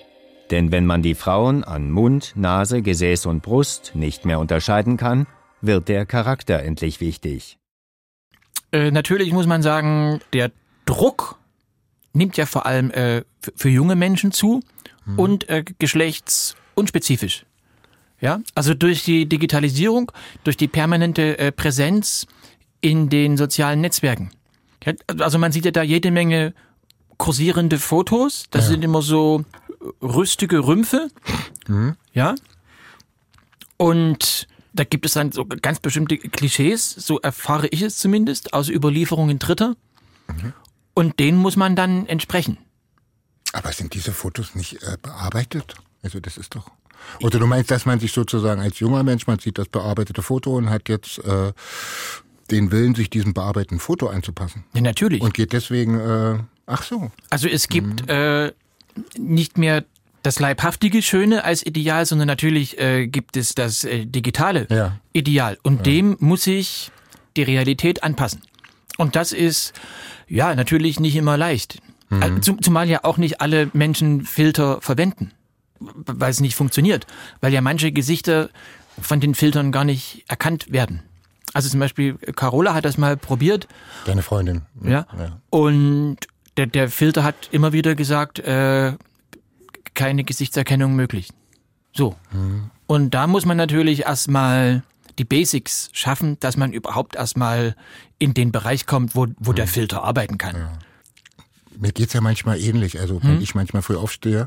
[0.50, 5.28] Denn wenn man die Frauen an Mund, Nase, Gesäß und Brust nicht mehr unterscheiden kann,
[5.62, 7.60] wird der Charakter endlich wichtig.
[8.72, 10.52] äh, natürlich muss man sagen, der
[10.86, 11.38] Druck
[12.14, 14.62] nimmt ja vor allem äh, für, für junge Menschen zu
[15.18, 17.46] und äh, geschlechtsunspezifisch.
[18.20, 20.12] Ja, also durch die Digitalisierung,
[20.44, 22.28] durch die permanente äh, Präsenz
[22.80, 24.32] in den sozialen Netzwerken.
[24.86, 26.54] Ja, Also man sieht ja da jede Menge
[27.18, 28.46] kursierende Fotos.
[28.52, 29.44] Das sind immer so
[30.02, 31.10] rüstige Rümpfe.
[32.14, 32.36] Ja.
[33.78, 38.70] Und da gibt es dann so ganz bestimmte Klischees, so erfahre ich es zumindest, aus
[38.70, 39.76] Überlieferungen Dritter.
[40.94, 42.58] Und denen muss man dann entsprechen.
[43.54, 45.76] Aber sind diese Fotos nicht äh, bearbeitet?
[46.04, 46.72] Also das ist doch.
[47.22, 50.56] Oder du meinst, dass man sich sozusagen als junger Mensch, man sieht das bearbeitete Foto
[50.56, 51.52] und hat jetzt äh,
[52.52, 54.64] den Willen, sich diesem bearbeiteten Foto anzupassen.
[54.74, 55.22] Ja, natürlich.
[55.22, 57.12] Und geht deswegen, äh, ach so.
[57.30, 58.52] Also es gibt äh,
[59.18, 59.84] nicht mehr
[60.24, 65.00] das leibhaftige Schöne als Ideal, sondern natürlich äh, gibt es das äh, digitale Ja.
[65.14, 65.58] Ideal.
[65.64, 66.92] Und dem muss sich
[67.36, 68.42] die Realität anpassen.
[68.98, 69.74] Und das ist
[70.28, 71.82] ja natürlich nicht immer leicht.
[72.20, 75.32] Also, zum- Zumal ja auch nicht alle Menschen Filter verwenden,
[75.80, 77.08] weil es nicht funktioniert.
[77.40, 78.50] Weil ja manche Gesichter
[79.02, 81.04] von den Filtern gar nicht erkannt werden.
[81.54, 83.68] Also zum Beispiel Carola hat das mal probiert
[84.06, 84.62] Deine Freundin.
[84.84, 85.06] ja.
[85.50, 86.18] Und
[86.58, 88.94] der, der Filter hat immer wieder gesagt, äh,
[89.94, 91.30] keine Gesichtserkennung möglich.
[91.94, 92.16] So.
[92.88, 94.84] Und da muss man natürlich erstmal
[95.20, 97.76] die Basics schaffen, dass man überhaupt erstmal
[98.18, 100.56] in den Bereich kommt, wo, wo der Filter arbeiten kann.
[101.82, 103.00] Mir geht's ja manchmal ähnlich.
[103.00, 103.30] Also Hm?
[103.30, 104.46] wenn ich manchmal früh aufstehe,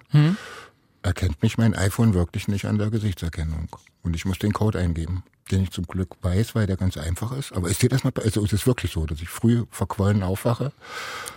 [1.02, 3.68] erkennt mich mein iPhone wirklich nicht an der Gesichtserkennung.
[4.02, 7.32] Und ich muss den Code eingeben, den ich zum Glück weiß, weil der ganz einfach
[7.32, 7.52] ist.
[7.52, 10.72] Aber ist dir das mal, also ist es wirklich so, dass ich früh verquollen aufwache?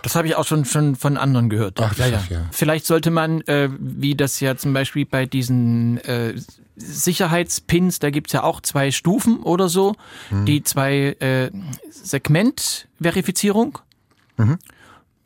[0.02, 1.78] Das habe ich auch schon, schon von anderen gehört.
[1.80, 5.98] Ach, das ist ja- Vielleicht sollte man, äh, wie das ja zum Beispiel bei diesen
[6.04, 6.34] äh,
[6.76, 9.96] Sicherheitspins, da gibt's ja auch zwei Stufen oder so,
[10.30, 11.50] die zwei äh,
[11.90, 13.78] Segmentverifizierung,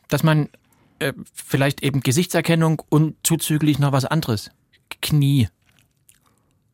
[0.09, 0.49] dass man
[1.03, 4.51] äh, vielleicht eben Gesichtserkennung und zuzüglich noch was anderes.
[5.01, 5.49] Knie.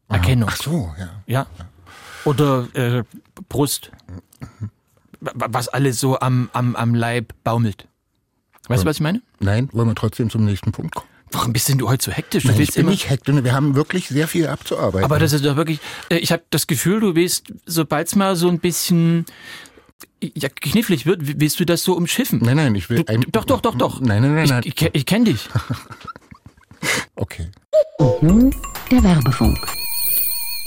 [0.08, 0.48] Erkennung.
[0.52, 1.08] Ach so, ja.
[1.26, 1.46] Ja.
[2.24, 3.04] Oder äh,
[3.48, 3.90] Brust.
[5.20, 7.86] Wa- Was alles so am, am, am Leib baumelt.
[8.68, 9.22] Weißt du, was ich meine?
[9.40, 11.08] Nein, wollen wir trotzdem zum nächsten Punkt kommen?
[11.30, 12.44] Warum bist denn du heute so hektisch?
[12.44, 12.90] Du Nein, ich bin immer.
[12.90, 13.34] nicht hektisch.
[13.44, 15.04] Wir haben wirklich sehr viel abzuarbeiten.
[15.04, 15.78] Aber das ist doch wirklich.
[16.08, 19.26] äh, Ich habe das Gefühl, du willst, sobald es mal so ein bisschen
[20.22, 22.40] ja, knifflig wird, willst du das so umschiffen.
[22.42, 24.00] nein, nein, ich will Du, ein, doch, doch, doch, doch.
[24.00, 24.62] Nein, nein, nein, Ich, nein.
[24.64, 25.48] ich, ich kenne dich.
[27.16, 27.50] Okay.
[28.20, 28.54] Nun
[28.90, 29.58] der Werbefunk.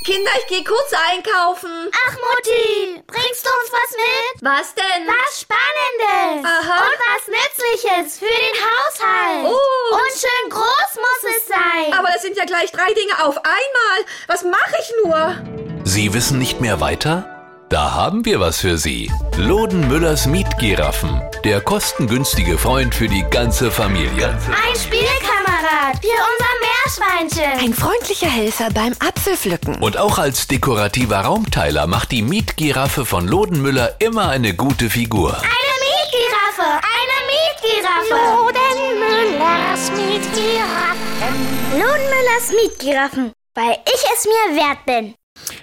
[0.03, 1.69] Kinder, ich gehe kurz einkaufen.
[2.05, 4.41] Ach, Mutti, bringst du uns was mit?
[4.43, 5.07] Was denn?
[5.07, 6.45] Was Spannendes.
[6.45, 6.83] Aha.
[6.83, 9.43] Und was Nützliches für den Haushalt.
[9.45, 9.93] Gut.
[9.93, 11.93] Und schön groß muss es sein.
[11.97, 14.05] Aber das sind ja gleich drei Dinge auf einmal.
[14.27, 15.85] Was mache ich nur?
[15.85, 17.40] Sie wissen nicht mehr weiter?
[17.71, 19.09] Da haben wir was für Sie.
[19.37, 21.21] Loden Müllers Mietgiraffen.
[21.45, 24.27] Der kostengünstige Freund für die ganze Familie.
[24.27, 27.65] Ein Spielkamerad für unser Meerschweinchen.
[27.65, 29.75] Ein freundlicher Helfer beim Apfelpflücken.
[29.75, 35.37] Und auch als dekorativer Raumteiler macht die Mietgiraffe von Loden Müller immer eine gute Figur.
[35.37, 36.81] Eine Mietgiraffe.
[36.99, 38.19] Eine Mietgiraffe.
[38.35, 41.79] Lodenmüllers Mietgiraffen.
[41.79, 43.31] Lodenmüllers Mietgiraffen.
[43.55, 45.15] Weil ich es mir wert bin.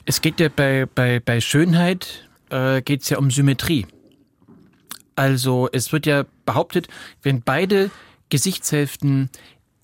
[0.09, 3.87] Es geht ja bei, bei, bei Schönheit äh, geht es ja um Symmetrie.
[5.17, 6.89] Also es wird ja behauptet,
[7.23, 7.91] wenn beide
[8.31, 9.29] Gesichtshälften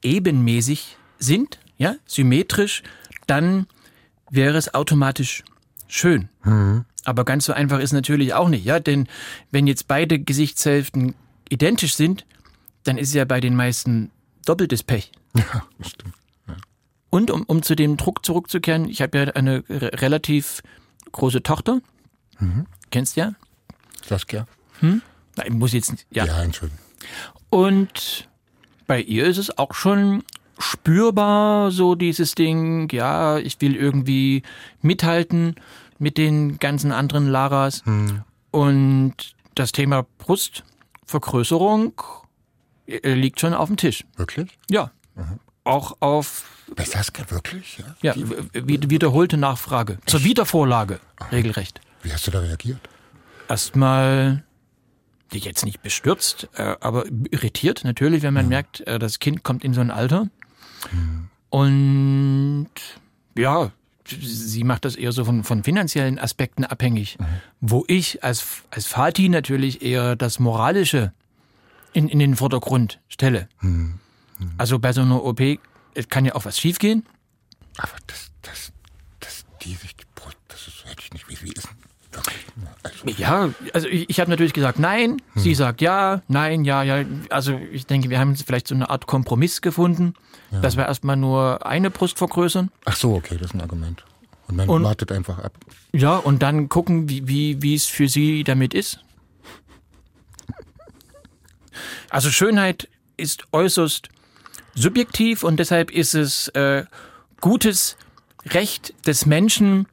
[0.03, 2.83] ebenmäßig sind, ja, symmetrisch,
[3.27, 3.66] dann
[4.31, 5.45] wäre es automatisch
[5.89, 6.31] schön.
[7.05, 9.09] Aber ganz so einfach ist natürlich auch nicht, ja, denn
[9.51, 11.14] wenn jetzt beide Gesichtshälften
[11.51, 12.25] identisch sind,
[12.85, 14.11] dann ist ja bei den meisten
[14.47, 15.12] doppeltes Pech.
[15.37, 16.14] Ja, stimmt.
[17.15, 20.62] Und um, um zu dem Druck zurückzukehren, ich habe ja eine re relativ
[21.12, 21.81] große Tochter.
[22.91, 23.35] Kennst ja?
[24.05, 24.49] Saskia?
[25.37, 26.09] Nein, muss jetzt nicht.
[26.11, 26.25] Ja.
[26.25, 26.85] Ja, Entschuldigung.
[27.51, 28.29] Und
[28.89, 30.25] bei ihr ist es auch schon
[30.59, 34.43] spürbar, so dieses Ding, ja, ich will irgendwie
[34.83, 35.55] mithalten
[36.01, 37.85] mit den ganzen anderen Laras.
[38.51, 39.15] Und
[39.55, 41.93] das Thema Brustvergrößerung
[42.89, 44.05] äh, liegt schon auf dem Tisch.
[44.17, 44.59] Wirklich?
[44.69, 44.91] Ja.
[45.65, 46.45] Auch auf
[46.77, 47.83] Saskia wirklich?
[48.03, 48.15] Ja.
[48.15, 49.99] ja, wiederholte Nachfrage.
[50.07, 51.01] Zur Wiedervorlage,
[51.33, 51.81] regelrecht.
[52.03, 52.81] Wie hast du da reagiert?
[53.49, 54.45] Erstmal
[55.33, 59.75] jetzt nicht bestürzt, äh, aber irritiert natürlich, wenn man merkt, äh, das Kind kommt in
[59.75, 60.29] so ein Alter.
[61.51, 62.69] Und
[63.37, 63.73] ja,
[64.07, 67.17] sie macht das eher so von, von finanziellen Aspekten abhängig,
[67.61, 71.12] wo ich als, als Vati natürlich eher das Moralische
[71.93, 73.49] in, in den Vordergrund stelle.
[74.59, 75.41] Also bei so einer OP
[75.95, 77.07] es kann ja auch was schiefgehen.
[77.76, 78.72] Aber das, das,
[79.20, 81.68] das, die sich die Brust, das ist, hätte ich nicht, wie, wie ist
[82.12, 83.18] wirklich?
[83.18, 85.43] Ja, also ich, ich habe natürlich gesagt nein, Hm.
[85.43, 87.05] sie sagt ja, nein, ja, ja.
[87.30, 90.14] Also ich denke, wir haben jetzt vielleicht so eine Art Kompromiss gefunden,
[90.62, 92.70] dass wir erstmal nur eine Brust vergrößern.
[92.85, 94.05] Ach so, okay, das ist ein Argument.
[94.47, 95.53] Und man Und- wartet einfach ab.
[95.93, 99.01] Ja, und dann gucken, wie, wie, wie es für sie damit ist.
[102.11, 104.09] Also Schönheit ist äußerst
[104.75, 106.85] subjektiv und deshalb ist es äh,
[107.41, 107.97] gutes
[108.47, 109.87] Recht des Menschen,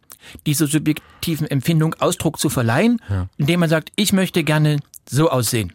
[0.46, 3.28] dieser subjektiven Empfindung Ausdruck zu verleihen, Ja.
[3.38, 4.78] indem man sagt, ich möchte gerne
[5.10, 5.74] so aussehen.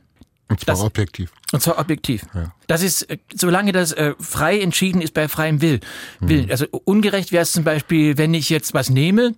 [0.49, 1.33] Und zwar Das- objektiv.
[1.53, 2.23] Und zwar objektiv.
[2.35, 2.53] Ja.
[2.69, 5.81] Das ist, äh, solange das äh, frei entschieden ist bei freiem Will.
[6.21, 6.29] Mhm.
[6.29, 6.51] Willen.
[6.51, 9.35] Also ungerecht wäre es zum Beispiel, wenn ich jetzt was nehme,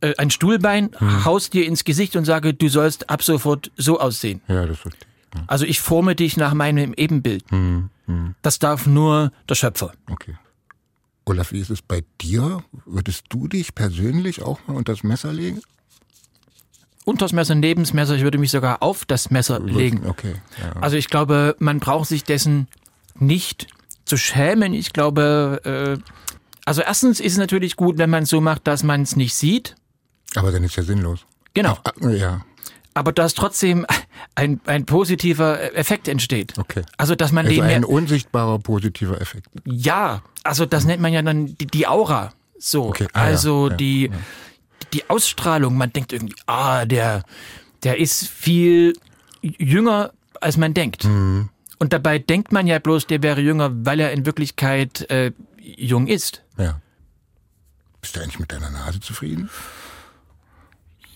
[0.00, 1.24] äh, ein Stuhlbein, Mhm.
[1.24, 4.42] haus dir ins Gesicht und sage, du sollst ab sofort so aussehen.
[4.48, 5.11] Ja, das verstehe ich.
[5.46, 7.44] Also ich forme dich nach meinem Ebenbild.
[7.50, 9.92] Hm, hm, Das darf nur der Schöpfer.
[10.10, 10.36] okay.
[11.24, 12.64] Olaf, wie ist es bei dir?
[12.84, 15.62] Würdest du dich persönlich auch mal unter das Messer legen?
[17.04, 20.06] Unters Messer, neben das Messer, ich würde mich sogar auf das Messer legen.
[20.06, 20.34] Okay.
[20.60, 20.80] Ja.
[20.80, 22.68] Also ich glaube, man braucht sich dessen
[23.16, 23.68] nicht
[24.04, 24.72] zu schämen.
[24.74, 26.12] Ich glaube, äh,
[26.64, 29.34] also erstens ist es natürlich gut, wenn man es so macht, dass man es nicht
[29.34, 29.74] sieht.
[30.36, 31.20] Aber dann ist ja sinnlos.
[31.54, 31.76] Genau.
[32.00, 32.44] Ja,
[32.94, 33.86] Aber dass trotzdem
[34.34, 36.58] ein, ein positiver Effekt entsteht.
[36.58, 36.82] okay.
[36.96, 39.46] Also dass man Also den ein unsichtbarer positiver Effekt.
[39.64, 42.32] ja, also das nennt man ja dann die, die Aura.
[42.58, 44.10] So, Okay, ah ja, also ja, die
[44.92, 45.76] die Ausstrahlung.
[45.76, 47.22] Man denkt irgendwie, ah, der
[47.82, 48.92] der ist viel
[49.42, 51.04] jünger als man denkt.
[51.04, 51.48] Mhm.
[51.78, 56.06] Und dabei denkt man ja bloß, der wäre jünger, weil er in Wirklichkeit äh, jung
[56.06, 56.42] ist.
[56.58, 56.80] Ja.
[58.00, 59.50] Bist du eigentlich mit deiner Nase zufrieden?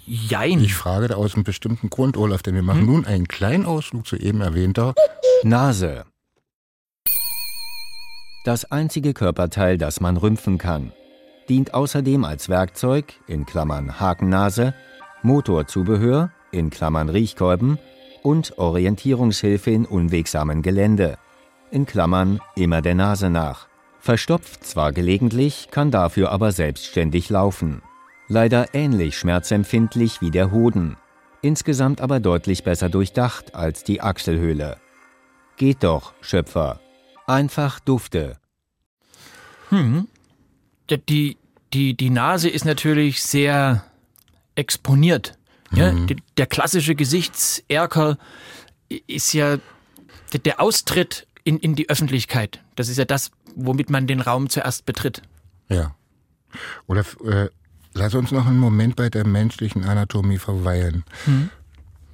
[0.06, 0.60] Jein.
[0.60, 2.86] Ich frage da aus einem bestimmten Grund, Olaf, denn wir machen Hm?
[2.86, 4.94] nun einen kleinen Ausflug zu eben erwähnter
[5.42, 6.04] Nase.
[8.44, 10.92] Das einzige Körperteil, das man rümpfen kann.
[11.48, 14.74] Dient außerdem als Werkzeug, in Klammern Hakennase,
[15.22, 17.78] Motorzubehör, in Klammern Riechkolben
[18.22, 21.18] und Orientierungshilfe in unwegsamen Gelände,
[21.72, 23.66] in Klammern immer der Nase nach.
[23.98, 27.82] Verstopft zwar gelegentlich, kann dafür aber selbstständig laufen.
[28.28, 30.96] Leider ähnlich schmerzempfindlich wie der Hoden,
[31.42, 34.78] insgesamt aber deutlich besser durchdacht als die Achselhöhle.
[35.56, 36.80] Geht doch, Schöpfer.
[37.26, 38.38] Einfach Dufte.
[39.70, 40.08] Hm.
[40.90, 41.36] Die,
[41.72, 43.84] die, die Nase ist natürlich sehr
[44.54, 45.38] exponiert.
[45.72, 46.06] Ja, Mhm.
[46.06, 48.18] die- Der klassische Gesichtserker
[49.06, 49.58] ist ja
[50.32, 52.62] der- der Austritt in, in die Öffentlichkeit.
[52.76, 55.22] Das ist ja das, womit man den Raum zuerst betritt.
[55.68, 55.94] Ja.
[56.86, 57.48] Olaf, äh,
[57.96, 61.04] lass uns noch einen Moment bei der menschlichen Anatomie verweilen.
[61.24, 61.50] Hm.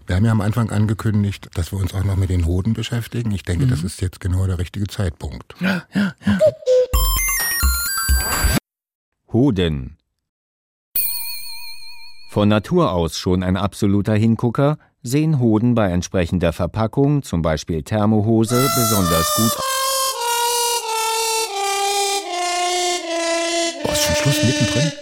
[0.07, 3.31] Wir haben ja am Anfang angekündigt, dass wir uns auch noch mit den Hoden beschäftigen.
[3.31, 5.55] Ich denke, das ist jetzt genau der richtige Zeitpunkt.
[5.61, 6.39] Ja, ja, ja.
[9.33, 9.97] Hoden.
[12.31, 18.69] Von Natur aus schon ein absoluter Hingucker, sehen Hoden bei entsprechender Verpackung, zum Beispiel Thermohose,
[18.75, 19.53] besonders gut
[23.83, 24.93] Boah, ist schon Schluss mittendrin?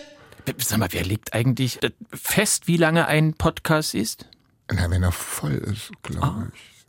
[0.59, 1.78] Sag mal, wer legt eigentlich
[2.12, 4.26] fest, wie lange ein Podcast ist?
[4.72, 6.80] Na, wenn er voll ist, glaube ich.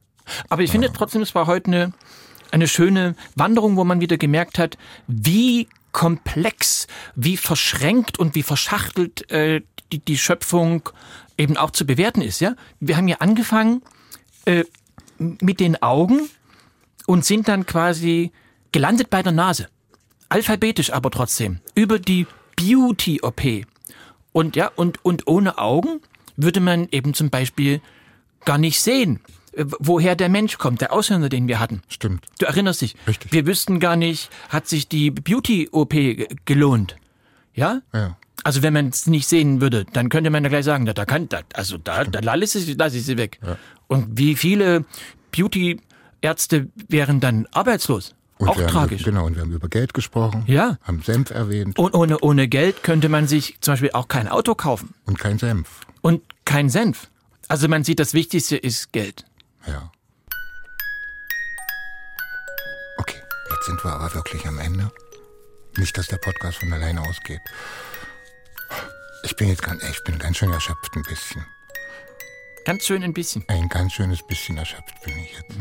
[0.50, 1.94] Aber ich finde trotzdem, es war heute eine,
[2.52, 4.78] eine schöne Wanderung, wo man wieder gemerkt hat,
[5.08, 10.90] wie komplex, wie verschränkt und wie verschachtelt äh, die, die Schöpfung
[11.38, 12.40] eben auch zu bewerten ist.
[12.40, 13.82] Ja, wir haben ja angefangen
[14.46, 14.64] äh,
[15.18, 16.30] mit den Augen
[17.08, 18.32] und sind dann quasi
[18.72, 19.68] gelandet bei der Nase,
[20.30, 22.26] alphabetisch aber trotzdem über die
[22.62, 23.66] Beauty-OP.
[24.34, 26.00] Und ja, und, und ohne Augen
[26.38, 27.82] würde man eben zum Beispiel
[28.46, 29.20] gar nicht sehen,
[29.54, 31.82] äh, woher der Mensch kommt, der Aussender, den wir hatten.
[31.90, 32.26] Stimmt.
[32.40, 32.96] Du erinnerst dich.
[33.08, 33.32] Richtig.
[33.34, 36.96] Wir wüssten gar nicht, hat sich die Beauty-OP ge- gelohnt.
[37.54, 37.82] Ja?
[37.94, 38.18] Ja.
[38.44, 41.06] Also wenn man es nicht sehen würde, dann könnte man ja gleich sagen, da, da
[41.06, 43.40] kann, da, also da, da lasse ich, lasse ich sie weg.
[43.88, 44.86] Und wie viele
[45.32, 48.16] Beauty-Ärzte wären dann arbeitslos?
[48.42, 49.02] Und Auch wir tragisch.
[49.02, 50.78] Haben, genau, und wir haben über Geld gesprochen, Ja.
[50.82, 54.56] haben Senf erwähnt Und ohne, ohne Geld könnte man sich zum Beispiel auch kein Auto
[54.56, 54.96] kaufen.
[55.06, 55.82] und kein Senf.
[56.02, 57.10] Und kein Senf.
[57.48, 59.26] Also man sieht, das Wichtigste ist Geld.
[59.68, 59.92] Ja.
[62.98, 63.22] Okay,
[63.52, 64.92] jetzt sind wir aber wirklich am Ende.
[65.78, 67.42] Nicht, dass der Podcast von alleine ausgeht.
[69.24, 71.46] Ich bin jetzt ganz, ich bin ganz schön erschöpft ein bisschen.
[72.66, 73.44] Ganz schön ein bisschen.
[73.50, 75.60] Ein ganz schönes bisschen erschöpft bin ich jetzt.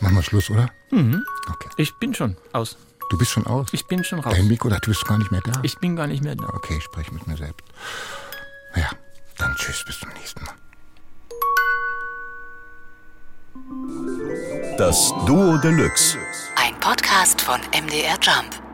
[0.00, 0.70] Machen wir Schluss, oder?
[0.90, 1.24] Mhm.
[1.50, 1.68] Okay.
[1.76, 2.76] Ich bin schon aus.
[3.10, 3.68] Du bist schon aus?
[3.72, 4.34] Ich bin schon raus.
[4.34, 5.52] Dein Mikro, da bist du gar nicht mehr da?
[5.62, 6.48] Ich bin gar nicht mehr da.
[6.48, 7.64] Okay, ich spreche mit mir selbst.
[8.76, 8.90] Ja,
[9.38, 10.54] dann tschüss, bis zum nächsten Mal.
[14.76, 16.18] Das Duo Deluxe.
[16.56, 18.67] Ein Podcast von MDR Jump.